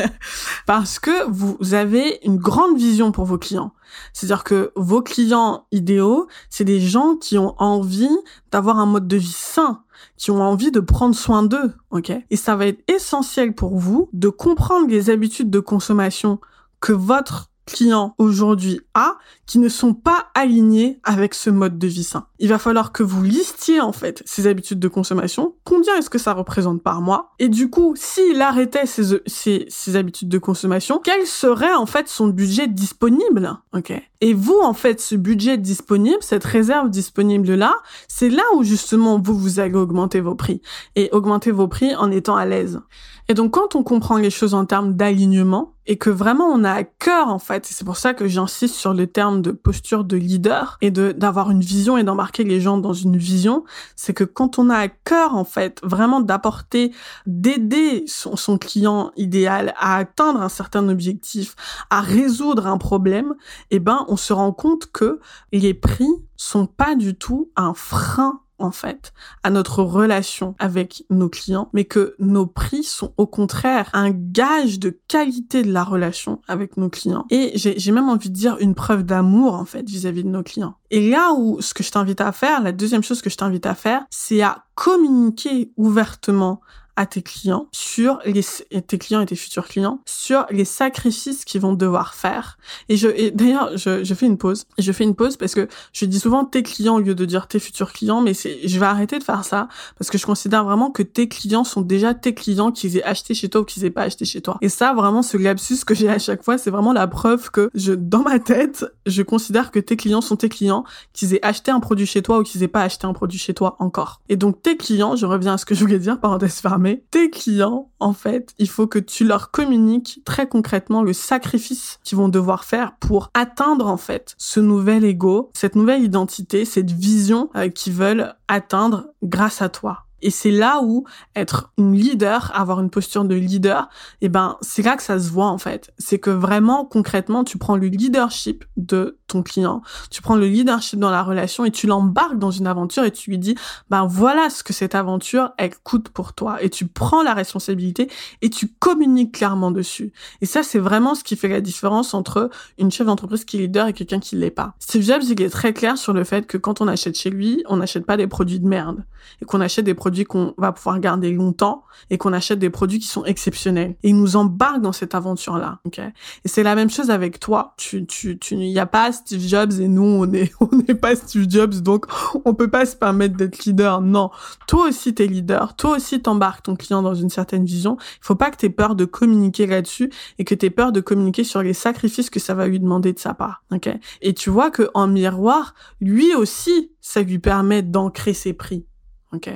Parce 0.66 0.98
que 0.98 1.28
vous 1.28 1.74
avez 1.74 2.20
une 2.24 2.38
grande 2.38 2.78
vision 2.78 3.12
pour 3.12 3.26
vos 3.26 3.36
clients. 3.36 3.72
C'est-à-dire 4.14 4.44
que 4.44 4.72
vos 4.74 5.02
clients 5.02 5.66
idéaux, 5.70 6.26
c'est 6.48 6.64
des 6.64 6.80
gens 6.80 7.16
qui 7.16 7.36
ont 7.36 7.54
envie 7.60 8.16
d'avoir 8.52 8.78
un 8.78 8.86
mode 8.86 9.06
de 9.06 9.16
vie 9.16 9.36
sain, 9.36 9.82
qui 10.16 10.30
ont 10.30 10.40
envie 10.40 10.70
de 10.70 10.80
prendre 10.80 11.14
soin 11.14 11.42
d'eux, 11.42 11.74
ok? 11.90 12.12
Et 12.30 12.36
ça 12.36 12.56
va 12.56 12.66
être 12.68 12.82
essentiel 12.90 13.54
pour 13.54 13.76
vous 13.76 14.08
de 14.12 14.28
comprendre 14.28 14.88
les 14.88 15.10
habitudes 15.10 15.50
de 15.50 15.60
consommation 15.60 16.40
que 16.80 16.92
votre 16.92 17.50
client 17.66 18.14
aujourd'hui 18.18 18.80
a 18.94 19.18
qui 19.46 19.58
ne 19.58 19.68
sont 19.68 19.94
pas 19.94 20.28
alignés 20.34 21.00
avec 21.04 21.34
ce 21.34 21.50
mode 21.50 21.78
de 21.78 21.86
vie 21.86 22.04
sain. 22.04 22.26
Il 22.38 22.48
va 22.48 22.58
falloir 22.58 22.92
que 22.92 23.02
vous 23.02 23.22
listiez 23.22 23.80
en 23.80 23.92
fait 23.92 24.22
ses 24.24 24.46
habitudes 24.46 24.78
de 24.78 24.88
consommation, 24.88 25.54
combien 25.64 25.96
est-ce 25.96 26.10
que 26.10 26.18
ça 26.18 26.32
représente 26.32 26.82
par 26.82 27.00
mois, 27.00 27.32
et 27.38 27.48
du 27.48 27.68
coup, 27.70 27.94
s'il 27.96 28.40
arrêtait 28.40 28.86
ses, 28.86 29.20
ses, 29.26 29.66
ses, 29.68 29.96
habitudes 29.96 30.28
de 30.28 30.38
consommation, 30.38 31.00
quel 31.02 31.26
serait 31.26 31.74
en 31.74 31.86
fait 31.86 32.08
son 32.08 32.28
budget 32.28 32.68
disponible? 32.68 33.56
Ok. 33.72 33.92
Et 34.20 34.34
vous, 34.34 34.58
en 34.62 34.72
fait, 34.72 35.00
ce 35.00 35.14
budget 35.14 35.58
disponible, 35.58 36.18
cette 36.20 36.44
réserve 36.44 36.90
disponible 36.90 37.54
là, 37.54 37.74
c'est 38.08 38.30
là 38.30 38.42
où 38.54 38.62
justement 38.62 39.20
vous 39.20 39.36
vous 39.36 39.60
allez 39.60 39.74
augmenter 39.74 40.20
vos 40.20 40.34
prix 40.34 40.62
et 40.94 41.08
augmenter 41.12 41.50
vos 41.50 41.68
prix 41.68 41.94
en 41.94 42.10
étant 42.10 42.36
à 42.36 42.46
l'aise. 42.46 42.80
Et 43.28 43.34
donc 43.34 43.52
quand 43.52 43.74
on 43.74 43.82
comprend 43.82 44.18
les 44.18 44.30
choses 44.30 44.54
en 44.54 44.66
termes 44.66 44.94
d'alignement 44.94 45.72
et 45.88 45.98
que 45.98 46.10
vraiment 46.10 46.46
on 46.46 46.62
a 46.62 46.70
à 46.70 46.84
cœur 46.84 47.28
en 47.28 47.40
fait, 47.40 47.66
c'est 47.66 47.84
pour 47.84 47.96
ça 47.96 48.14
que 48.14 48.28
j'insiste 48.28 48.74
sur 48.76 48.94
le 48.94 49.08
terme 49.08 49.42
de 49.42 49.50
posture 49.50 50.04
de 50.04 50.16
leader 50.16 50.78
et 50.80 50.90
d'avoir 50.92 51.50
une 51.50 51.60
vision 51.60 51.96
et 51.98 52.04
d'embarquer 52.04 52.44
les 52.44 52.60
gens 52.60 52.78
dans 52.78 52.92
une 52.92 53.16
vision, 53.16 53.64
c'est 53.96 54.14
que 54.14 54.22
quand 54.22 54.60
on 54.60 54.70
a 54.70 54.76
à 54.76 54.88
cœur 54.88 55.34
en 55.34 55.44
fait 55.44 55.80
vraiment 55.82 56.20
d'apporter, 56.20 56.92
d'aider 57.26 58.04
son, 58.06 58.36
son 58.36 58.58
client 58.58 59.10
idéal 59.16 59.74
à 59.76 59.96
atteindre 59.96 60.40
un 60.40 60.48
certain 60.48 60.88
objectif, 60.88 61.56
à 61.90 62.00
résoudre 62.00 62.68
un 62.68 62.78
problème, 62.78 63.34
eh 63.72 63.80
ben 63.80 64.04
on 64.08 64.16
se 64.16 64.32
rend 64.32 64.52
compte 64.52 64.90
que 64.92 65.20
les 65.52 65.74
prix 65.74 66.08
sont 66.36 66.66
pas 66.66 66.94
du 66.94 67.14
tout 67.14 67.50
un 67.56 67.74
frein 67.74 68.40
en 68.58 68.70
fait, 68.70 69.12
à 69.42 69.50
notre 69.50 69.82
relation 69.82 70.54
avec 70.58 71.04
nos 71.10 71.28
clients, 71.28 71.68
mais 71.72 71.84
que 71.84 72.14
nos 72.18 72.46
prix 72.46 72.84
sont 72.84 73.12
au 73.16 73.26
contraire 73.26 73.90
un 73.92 74.10
gage 74.10 74.78
de 74.78 74.98
qualité 75.08 75.62
de 75.62 75.72
la 75.72 75.84
relation 75.84 76.40
avec 76.48 76.76
nos 76.76 76.88
clients. 76.88 77.26
Et 77.30 77.52
j'ai 77.54 77.92
même 77.92 78.08
envie 78.08 78.30
de 78.30 78.34
dire 78.34 78.56
une 78.60 78.74
preuve 78.74 79.02
d'amour, 79.02 79.54
en 79.54 79.64
fait, 79.64 79.88
vis-à-vis 79.88 80.24
de 80.24 80.28
nos 80.28 80.42
clients. 80.42 80.76
Et 80.90 81.10
là 81.10 81.32
où 81.34 81.60
ce 81.60 81.74
que 81.74 81.82
je 81.82 81.90
t'invite 81.90 82.20
à 82.20 82.32
faire, 82.32 82.62
la 82.62 82.72
deuxième 82.72 83.02
chose 83.02 83.20
que 83.20 83.30
je 83.30 83.36
t'invite 83.36 83.66
à 83.66 83.74
faire, 83.74 84.04
c'est 84.10 84.42
à 84.42 84.64
communiquer 84.74 85.72
ouvertement 85.76 86.60
à 86.96 87.06
tes 87.06 87.22
clients 87.22 87.68
sur 87.72 88.18
les 88.24 88.42
tes 88.82 88.98
clients 88.98 89.20
et 89.20 89.26
tes 89.26 89.36
futurs 89.36 89.68
clients 89.68 90.00
sur 90.06 90.46
les 90.50 90.64
sacrifices 90.64 91.44
qu'ils 91.44 91.60
vont 91.60 91.74
devoir 91.74 92.14
faire. 92.14 92.58
Et 92.88 92.96
je 92.96 93.08
et 93.08 93.30
d'ailleurs 93.30 93.76
je, 93.76 94.04
je 94.04 94.14
fais 94.14 94.26
une 94.26 94.38
pause. 94.38 94.64
Je 94.78 94.92
fais 94.92 95.04
une 95.04 95.14
pause 95.14 95.36
parce 95.36 95.54
que 95.54 95.68
je 95.92 96.04
dis 96.06 96.18
souvent 96.18 96.44
tes 96.44 96.62
clients 96.62 96.96
au 96.96 97.00
lieu 97.00 97.14
de 97.14 97.24
dire 97.24 97.48
tes 97.48 97.58
futurs 97.58 97.92
clients, 97.92 98.20
mais 98.20 98.34
c'est 98.34 98.66
je 98.66 98.78
vais 98.78 98.86
arrêter 98.86 99.18
de 99.18 99.24
faire 99.24 99.44
ça 99.44 99.68
parce 99.98 100.10
que 100.10 100.18
je 100.18 100.26
considère 100.26 100.64
vraiment 100.64 100.90
que 100.90 101.02
tes 101.02 101.28
clients 101.28 101.64
sont 101.64 101.82
déjà 101.82 102.14
tes 102.14 102.34
clients 102.34 102.72
qu'ils 102.72 102.96
aient 102.96 103.04
acheté 103.04 103.34
chez 103.34 103.48
toi 103.48 103.60
ou 103.60 103.64
qu'ils 103.64 103.84
aient 103.84 103.90
pas 103.90 104.02
acheté 104.02 104.24
chez 104.24 104.40
toi. 104.40 104.58
Et 104.60 104.68
ça 104.68 104.94
vraiment 104.94 105.22
ce 105.22 105.36
lapsus 105.36 105.84
que 105.84 105.94
j'ai 105.94 106.08
à 106.08 106.18
chaque 106.18 106.42
fois, 106.42 106.58
c'est 106.58 106.70
vraiment 106.70 106.92
la 106.92 107.06
preuve 107.06 107.50
que 107.50 107.70
je 107.74 107.92
dans 107.92 108.22
ma 108.22 108.38
tête, 108.38 108.84
je 109.06 109.22
considère 109.22 109.70
que 109.70 109.78
tes 109.78 109.96
clients 109.96 110.20
sont 110.20 110.36
tes 110.36 110.48
clients 110.48 110.84
qu'ils 111.12 111.34
aient 111.34 111.44
acheté 111.44 111.70
un 111.70 111.80
produit 111.80 112.06
chez 112.06 112.22
toi 112.22 112.38
ou 112.38 112.42
qu'ils 112.42 112.62
aient 112.62 112.68
pas 112.68 112.82
acheté 112.82 113.06
un 113.06 113.12
produit 113.12 113.38
chez 113.38 113.54
toi 113.54 113.76
encore. 113.78 114.20
Et 114.28 114.36
donc 114.36 114.62
tes 114.62 114.76
clients, 114.76 115.16
je 115.16 115.26
reviens 115.26 115.54
à 115.54 115.58
ce 115.58 115.64
que 115.64 115.74
je 115.74 115.80
voulais 115.80 115.98
dire 115.98 116.20
parenthèse 116.20 116.56
fermée 116.56 117.04
tes 117.10 117.30
clients, 117.30 117.90
en 118.00 118.12
fait, 118.12 118.54
il 118.58 118.68
faut 118.68 118.86
que 118.86 118.98
tu 118.98 119.24
leur 119.24 119.50
communiques 119.50 120.20
très 120.24 120.48
concrètement 120.48 121.02
le 121.02 121.12
sacrifice 121.12 121.98
qu'ils 122.04 122.18
vont 122.18 122.28
devoir 122.28 122.64
faire 122.64 122.96
pour 123.00 123.30
atteindre, 123.34 123.86
en 123.86 123.96
fait, 123.96 124.34
ce 124.38 124.60
nouvel 124.60 125.04
ego, 125.04 125.50
cette 125.54 125.76
nouvelle 125.76 126.02
identité, 126.02 126.64
cette 126.64 126.90
vision 126.90 127.50
euh, 127.56 127.68
qu'ils 127.68 127.92
veulent 127.92 128.34
atteindre 128.48 129.06
grâce 129.22 129.62
à 129.62 129.68
toi. 129.68 130.05
Et 130.22 130.30
c'est 130.30 130.50
là 130.50 130.80
où 130.82 131.04
être 131.34 131.72
une 131.78 131.94
leader, 131.94 132.50
avoir 132.54 132.80
une 132.80 132.90
posture 132.90 133.24
de 133.24 133.34
leader, 133.34 133.88
eh 134.20 134.28
ben, 134.28 134.56
c'est 134.60 134.82
là 134.82 134.96
que 134.96 135.02
ça 135.02 135.18
se 135.18 135.30
voit, 135.30 135.48
en 135.48 135.58
fait. 135.58 135.92
C'est 135.98 136.18
que 136.18 136.30
vraiment, 136.30 136.84
concrètement, 136.84 137.44
tu 137.44 137.58
prends 137.58 137.76
le 137.76 137.88
leadership 137.88 138.64
de 138.76 139.18
ton 139.26 139.42
client, 139.42 139.82
tu 140.10 140.22
prends 140.22 140.36
le 140.36 140.46
leadership 140.46 140.98
dans 140.98 141.10
la 141.10 141.22
relation 141.22 141.64
et 141.64 141.70
tu 141.70 141.86
l'embarques 141.86 142.38
dans 142.38 142.50
une 142.50 142.66
aventure 142.66 143.04
et 143.04 143.10
tu 143.10 143.30
lui 143.30 143.38
dis, 143.38 143.56
ben 143.90 144.06
voilà 144.06 144.50
ce 144.50 144.62
que 144.62 144.72
cette 144.72 144.94
aventure, 144.94 145.52
elle 145.58 145.76
coûte 145.76 146.08
pour 146.08 146.32
toi. 146.32 146.62
Et 146.62 146.70
tu 146.70 146.86
prends 146.86 147.22
la 147.22 147.34
responsabilité 147.34 148.08
et 148.42 148.50
tu 148.50 148.68
communiques 148.68 149.32
clairement 149.32 149.70
dessus. 149.70 150.12
Et 150.40 150.46
ça, 150.46 150.62
c'est 150.62 150.78
vraiment 150.78 151.14
ce 151.14 151.24
qui 151.24 151.36
fait 151.36 151.48
la 151.48 151.60
différence 151.60 152.14
entre 152.14 152.50
une 152.78 152.90
chef 152.90 153.06
d'entreprise 153.06 153.44
qui 153.44 153.56
est 153.56 153.60
leader 153.60 153.88
et 153.88 153.92
quelqu'un 153.92 154.20
qui 154.20 154.36
l'est 154.36 154.50
pas. 154.50 154.74
Steve 154.78 155.02
Jobs, 155.02 155.22
il 155.22 155.40
est 155.42 155.50
très 155.50 155.72
clair 155.72 155.98
sur 155.98 156.12
le 156.12 156.24
fait 156.24 156.46
que 156.46 156.58
quand 156.58 156.80
on 156.80 156.88
achète 156.88 157.16
chez 157.16 157.30
lui, 157.30 157.62
on 157.68 157.76
n'achète 157.76 158.06
pas 158.06 158.16
des 158.16 158.26
produits 158.26 158.60
de 158.60 158.66
merde 158.66 159.04
et 159.42 159.44
qu'on 159.44 159.60
achète 159.60 159.84
des 159.84 159.94
produits 159.94 160.24
qu'on 160.24 160.54
va 160.56 160.72
pouvoir 160.72 161.00
garder 161.00 161.32
longtemps 161.32 161.84
et 162.10 162.18
qu'on 162.18 162.32
achète 162.32 162.58
des 162.58 162.70
produits 162.70 162.98
qui 162.98 163.08
sont 163.08 163.24
exceptionnels. 163.24 163.96
Et 164.02 164.10
il 164.10 164.16
nous 164.16 164.36
embarque 164.36 164.80
dans 164.80 164.92
cette 164.92 165.14
aventure-là, 165.14 165.80
ok? 165.84 165.98
Et 165.98 166.48
c'est 166.48 166.62
la 166.62 166.74
même 166.74 166.90
chose 166.90 167.10
avec 167.10 167.40
toi. 167.40 167.74
Tu, 167.76 168.06
tu, 168.06 168.38
tu, 168.38 168.54
il 168.54 168.72
n'y 168.72 168.78
a 168.78 168.86
pas 168.86 169.12
Steve 169.16 169.40
Jobs 169.40 169.72
et 169.80 169.88
nous, 169.88 170.02
on 170.02 170.32
est, 170.32 170.52
on 170.60 170.68
n'est 170.76 170.94
pas 170.94 171.16
Steve 171.16 171.46
Jobs, 171.48 171.74
donc 171.80 172.06
on 172.44 172.54
peut 172.54 172.70
pas 172.70 172.86
se 172.86 172.94
permettre 172.94 173.36
d'être 173.36 173.64
leader. 173.64 174.00
Non. 174.00 174.30
Toi 174.68 174.88
aussi, 174.88 175.14
t'es 175.14 175.26
leader. 175.26 175.74
Toi 175.74 175.96
aussi, 175.96 176.22
t'embarques 176.22 176.64
ton 176.64 176.76
client 176.76 177.02
dans 177.02 177.14
une 177.14 177.30
certaine 177.30 177.64
vision. 177.64 177.96
Il 178.00 178.24
faut 178.24 178.36
pas 178.36 178.50
que 178.50 178.56
t'aies 178.56 178.70
peur 178.70 178.94
de 178.94 179.04
communiquer 179.04 179.66
là-dessus 179.66 180.12
et 180.38 180.44
que 180.44 180.54
t'aies 180.54 180.70
peur 180.70 180.92
de 180.92 181.00
communiquer 181.00 181.42
sur 181.42 181.62
les 181.62 181.74
sacrifices 181.74 182.30
que 182.30 182.40
ça 182.40 182.54
va 182.54 182.68
lui 182.68 182.78
demander 182.78 183.12
de 183.12 183.18
sa 183.18 183.34
part. 183.34 183.64
Ok? 183.72 183.88
Et 184.22 184.34
tu 184.34 184.50
vois 184.50 184.70
que 184.70 184.88
en 184.94 185.08
miroir, 185.08 185.74
lui 186.00 186.34
aussi, 186.34 186.92
ça 187.00 187.22
lui 187.22 187.38
permet 187.38 187.82
d'ancrer 187.82 188.34
ses 188.34 188.52
prix 188.52 188.86
ok? 189.32 189.50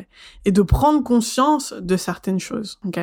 Et 0.45 0.53
de 0.53 0.63
prendre 0.63 1.03
conscience 1.03 1.73
de 1.73 1.97
certaines 1.97 2.41
choses, 2.41 2.79
ok? 2.85 3.01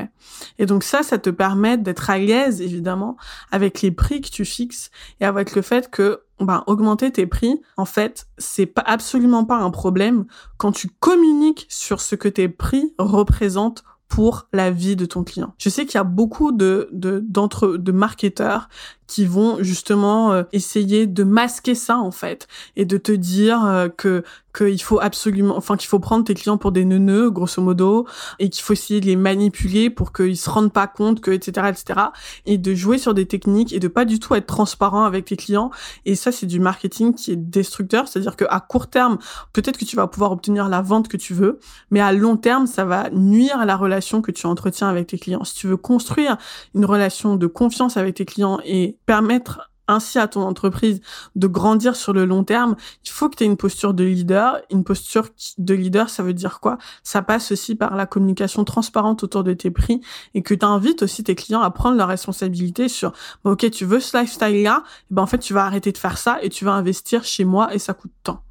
Et 0.60 0.66
donc 0.66 0.84
ça, 0.84 1.04
ça 1.04 1.18
te 1.18 1.30
permet 1.30 1.78
d'être 1.78 2.10
à 2.10 2.18
l'aise, 2.18 2.62
évidemment, 2.62 3.18
avec 3.52 3.82
les 3.82 3.92
prix 3.92 4.22
que 4.22 4.30
tu 4.30 4.46
fixes 4.46 4.92
et 5.20 5.26
avec 5.26 5.56
le 5.56 5.62
fait 5.62 5.90
que, 5.90 6.22
ben, 6.40 6.64
augmenter 6.68 7.12
tes 7.12 7.26
prix, 7.26 7.62
en 7.78 7.86
fait, 7.86 8.28
c'est 8.38 8.66
pas 8.66 8.84
absolument 8.86 9.46
pas 9.46 9.58
un 9.58 9.72
problème 9.72 10.26
quand 10.58 10.72
tu 10.72 10.90
communiques 11.00 11.66
sur 11.70 12.02
ce 12.02 12.16
que 12.16 12.28
tes 12.28 12.48
prix 12.48 12.94
représentent 13.00 13.84
pour 14.08 14.48
la 14.54 14.72
vie 14.72 14.96
de 14.96 15.06
ton 15.06 15.24
client. 15.24 15.54
Je 15.58 15.70
sais 15.70 15.86
qu'il 15.86 15.96
y 15.96 15.98
a 15.98 16.04
beaucoup 16.04 16.52
de 16.52 16.90
d'entre 16.92 17.78
de 17.78 17.92
marketeurs 17.92 18.70
qui 19.08 19.26
vont 19.26 19.58
justement 19.62 20.34
euh, 20.34 20.44
essayer 20.52 21.08
de 21.08 21.24
masquer 21.24 21.76
ça 21.76 21.98
en 21.98 22.12
fait 22.12 22.48
et 22.76 22.86
de 22.86 22.98
te 22.98 23.12
dire 23.12 23.66
euh, 23.66 23.88
que 23.88 24.24
qu'il 24.56 24.82
faut 24.82 25.00
absolument 25.00 25.56
enfin 25.56 25.78
qu'il 25.78 25.88
faut 25.88 26.00
prendre 26.00 26.24
tes 26.24 26.34
clients 26.34 26.58
pour 26.58 26.72
des 26.72 26.84
neuneux 26.84 27.30
grosso 27.30 27.62
modo 27.62 28.08
et 28.40 28.50
qu'il 28.50 28.64
faut 28.64 28.74
essayer 28.74 29.00
de 29.00 29.06
les 29.06 29.16
manipuler 29.16 29.90
pour 29.90 30.12
qu'ils 30.12 30.38
se 30.38 30.50
rendent 30.50 30.74
pas 30.74 30.88
compte 30.88 31.22
que 31.22 31.32
etc 31.32 31.68
etc 31.70 32.08
et 32.46 32.58
de 32.58 32.74
jouer 32.74 32.98
sur 32.98 33.14
des 33.14 33.28
techniques 33.28 33.72
et 33.72 33.80
de 33.80 33.88
pas 33.88 34.04
du 34.04 34.20
tout 34.20 34.36
être 34.36 34.48
transparent 34.48 35.04
avec 35.04 35.26
tes 35.26 35.38
clients. 35.38 35.72
Et 36.06 36.16
ça 36.16 36.32
c'est 36.32 36.48
du 36.48 36.60
marketing 36.60 37.14
qui 37.14 37.32
est 37.32 37.36
destructeur. 37.36 38.08
C'est-à-dire 38.08 38.36
que 38.36 38.46
à 38.50 38.60
court 38.60 38.88
terme 38.88 39.20
peut-être 39.54 39.78
que 39.78 39.86
tu 39.86 39.96
vas 39.96 40.08
pouvoir 40.08 40.32
obtenir 40.32 40.70
la 40.70 40.82
vente 40.82 41.08
que 41.08 41.18
tu 41.18 41.34
veux 41.34 41.60
mais 41.92 42.00
à 42.00 42.12
long 42.12 42.36
terme 42.36 42.68
ça 42.68 42.84
va 42.84 43.10
nuire 43.12 43.60
à 43.60 43.66
la 43.66 43.76
relation 43.76 44.22
que 44.22 44.32
tu 44.32 44.48
entretiens 44.48 44.90
avec 44.90 45.08
tes 45.08 45.20
clients. 45.20 45.44
Si 45.44 45.56
tu 45.56 45.68
veux 45.68 45.78
construire 45.78 46.38
une 46.74 46.86
relation 46.86 47.36
de 47.36 47.48
confiance 47.48 47.96
avec 47.98 48.16
tes 48.16 48.26
clients 48.26 48.60
et 48.66 48.97
permettre 49.08 49.72
ainsi 49.88 50.20
à 50.20 50.28
ton 50.28 50.42
entreprise 50.42 51.02
de 51.36 51.48
grandir 51.48 51.96
sur 51.96 52.14
le 52.14 52.26
long 52.26 52.44
terme, 52.44 52.76
il 53.06 53.10
faut 53.10 53.30
que 53.30 53.38
tu 53.38 53.44
aies 53.44 53.48
une 53.48 53.58
posture 53.58 53.94
de 53.94 54.04
leader. 54.04 54.62
Une 54.70 54.84
posture 54.84 55.30
de 55.58 55.74
leader, 55.74 56.10
ça 56.10 56.24
veut 56.24 56.34
dire 56.34 56.60
quoi? 56.60 56.78
Ça 57.04 57.22
passe 57.22 57.52
aussi 57.52 57.76
par 57.76 57.96
la 57.96 58.06
communication 58.06 58.66
transparente 58.66 59.24
autour 59.24 59.44
de 59.44 59.54
tes 59.54 59.72
prix 59.72 60.02
et 60.34 60.44
que 60.44 60.54
tu 60.54 60.66
invites 60.66 61.04
aussi 61.04 61.24
tes 61.24 61.36
clients 61.36 61.62
à 61.62 61.72
prendre 61.72 61.98
leur 61.98 62.10
responsabilité 62.10 62.90
sur 62.90 63.14
OK, 63.46 63.72
tu 63.72 63.86
veux 63.86 64.00
ce 64.00 64.18
lifestyle-là, 64.18 64.84
eh 64.86 65.14
ben 65.14 65.24
en 65.24 65.28
fait, 65.28 65.40
tu 65.40 65.54
vas 65.54 65.66
arrêter 65.66 65.92
de 65.92 65.98
faire 65.98 66.18
ça 66.18 66.38
et 66.42 66.50
tu 66.50 66.66
vas 66.66 66.74
investir 66.74 67.24
chez 67.24 67.46
moi 67.46 67.74
et 67.74 67.80
ça 67.80 67.94
coûte 67.94 68.12
tant. 68.24 68.44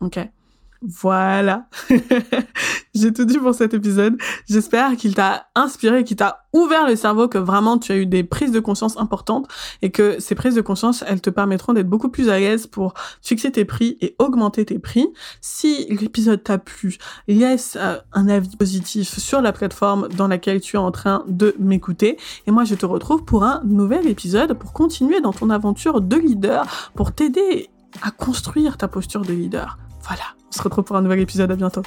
OK? 0.00 0.18
Voilà. 0.86 1.66
J'ai 2.94 3.12
tout 3.12 3.24
dit 3.24 3.38
pour 3.38 3.54
cet 3.54 3.74
épisode. 3.74 4.16
J'espère 4.48 4.96
qu'il 4.96 5.14
t'a 5.14 5.46
inspiré, 5.54 6.04
qu'il 6.04 6.16
t'a 6.16 6.44
ouvert 6.52 6.86
le 6.86 6.94
cerveau, 6.94 7.26
que 7.26 7.38
vraiment 7.38 7.78
tu 7.78 7.90
as 7.90 7.96
eu 7.96 8.06
des 8.06 8.22
prises 8.22 8.52
de 8.52 8.60
conscience 8.60 8.96
importantes 8.98 9.48
et 9.82 9.90
que 9.90 10.20
ces 10.20 10.34
prises 10.34 10.54
de 10.54 10.60
conscience, 10.60 11.02
elles 11.06 11.20
te 11.20 11.30
permettront 11.30 11.72
d'être 11.72 11.88
beaucoup 11.88 12.08
plus 12.08 12.28
à 12.28 12.38
l'aise 12.38 12.66
pour 12.66 12.94
fixer 13.22 13.50
tes 13.50 13.64
prix 13.64 13.96
et 14.00 14.14
augmenter 14.18 14.64
tes 14.64 14.78
prix. 14.78 15.08
Si 15.40 15.86
l'épisode 15.88 16.42
t'a 16.44 16.58
plu, 16.58 16.98
laisse 17.26 17.76
euh, 17.80 17.96
un 18.12 18.28
avis 18.28 18.56
positif 18.56 19.18
sur 19.18 19.40
la 19.40 19.52
plateforme 19.52 20.08
dans 20.08 20.28
laquelle 20.28 20.60
tu 20.60 20.76
es 20.76 20.80
en 20.80 20.92
train 20.92 21.24
de 21.26 21.54
m'écouter. 21.58 22.18
Et 22.46 22.50
moi, 22.50 22.64
je 22.64 22.74
te 22.74 22.86
retrouve 22.86 23.24
pour 23.24 23.44
un 23.44 23.62
nouvel 23.64 24.06
épisode 24.06 24.52
pour 24.54 24.72
continuer 24.72 25.20
dans 25.20 25.32
ton 25.32 25.50
aventure 25.50 26.00
de 26.00 26.16
leader, 26.16 26.66
pour 26.94 27.12
t'aider 27.12 27.70
à 28.02 28.10
construire 28.10 28.76
ta 28.76 28.88
posture 28.88 29.22
de 29.22 29.32
leader. 29.32 29.78
Voilà, 30.06 30.22
on 30.48 30.52
se 30.52 30.62
retrouve 30.62 30.84
pour 30.84 30.96
un 30.96 31.02
nouvel 31.02 31.20
épisode, 31.20 31.50
à 31.50 31.56
bientôt. 31.56 31.82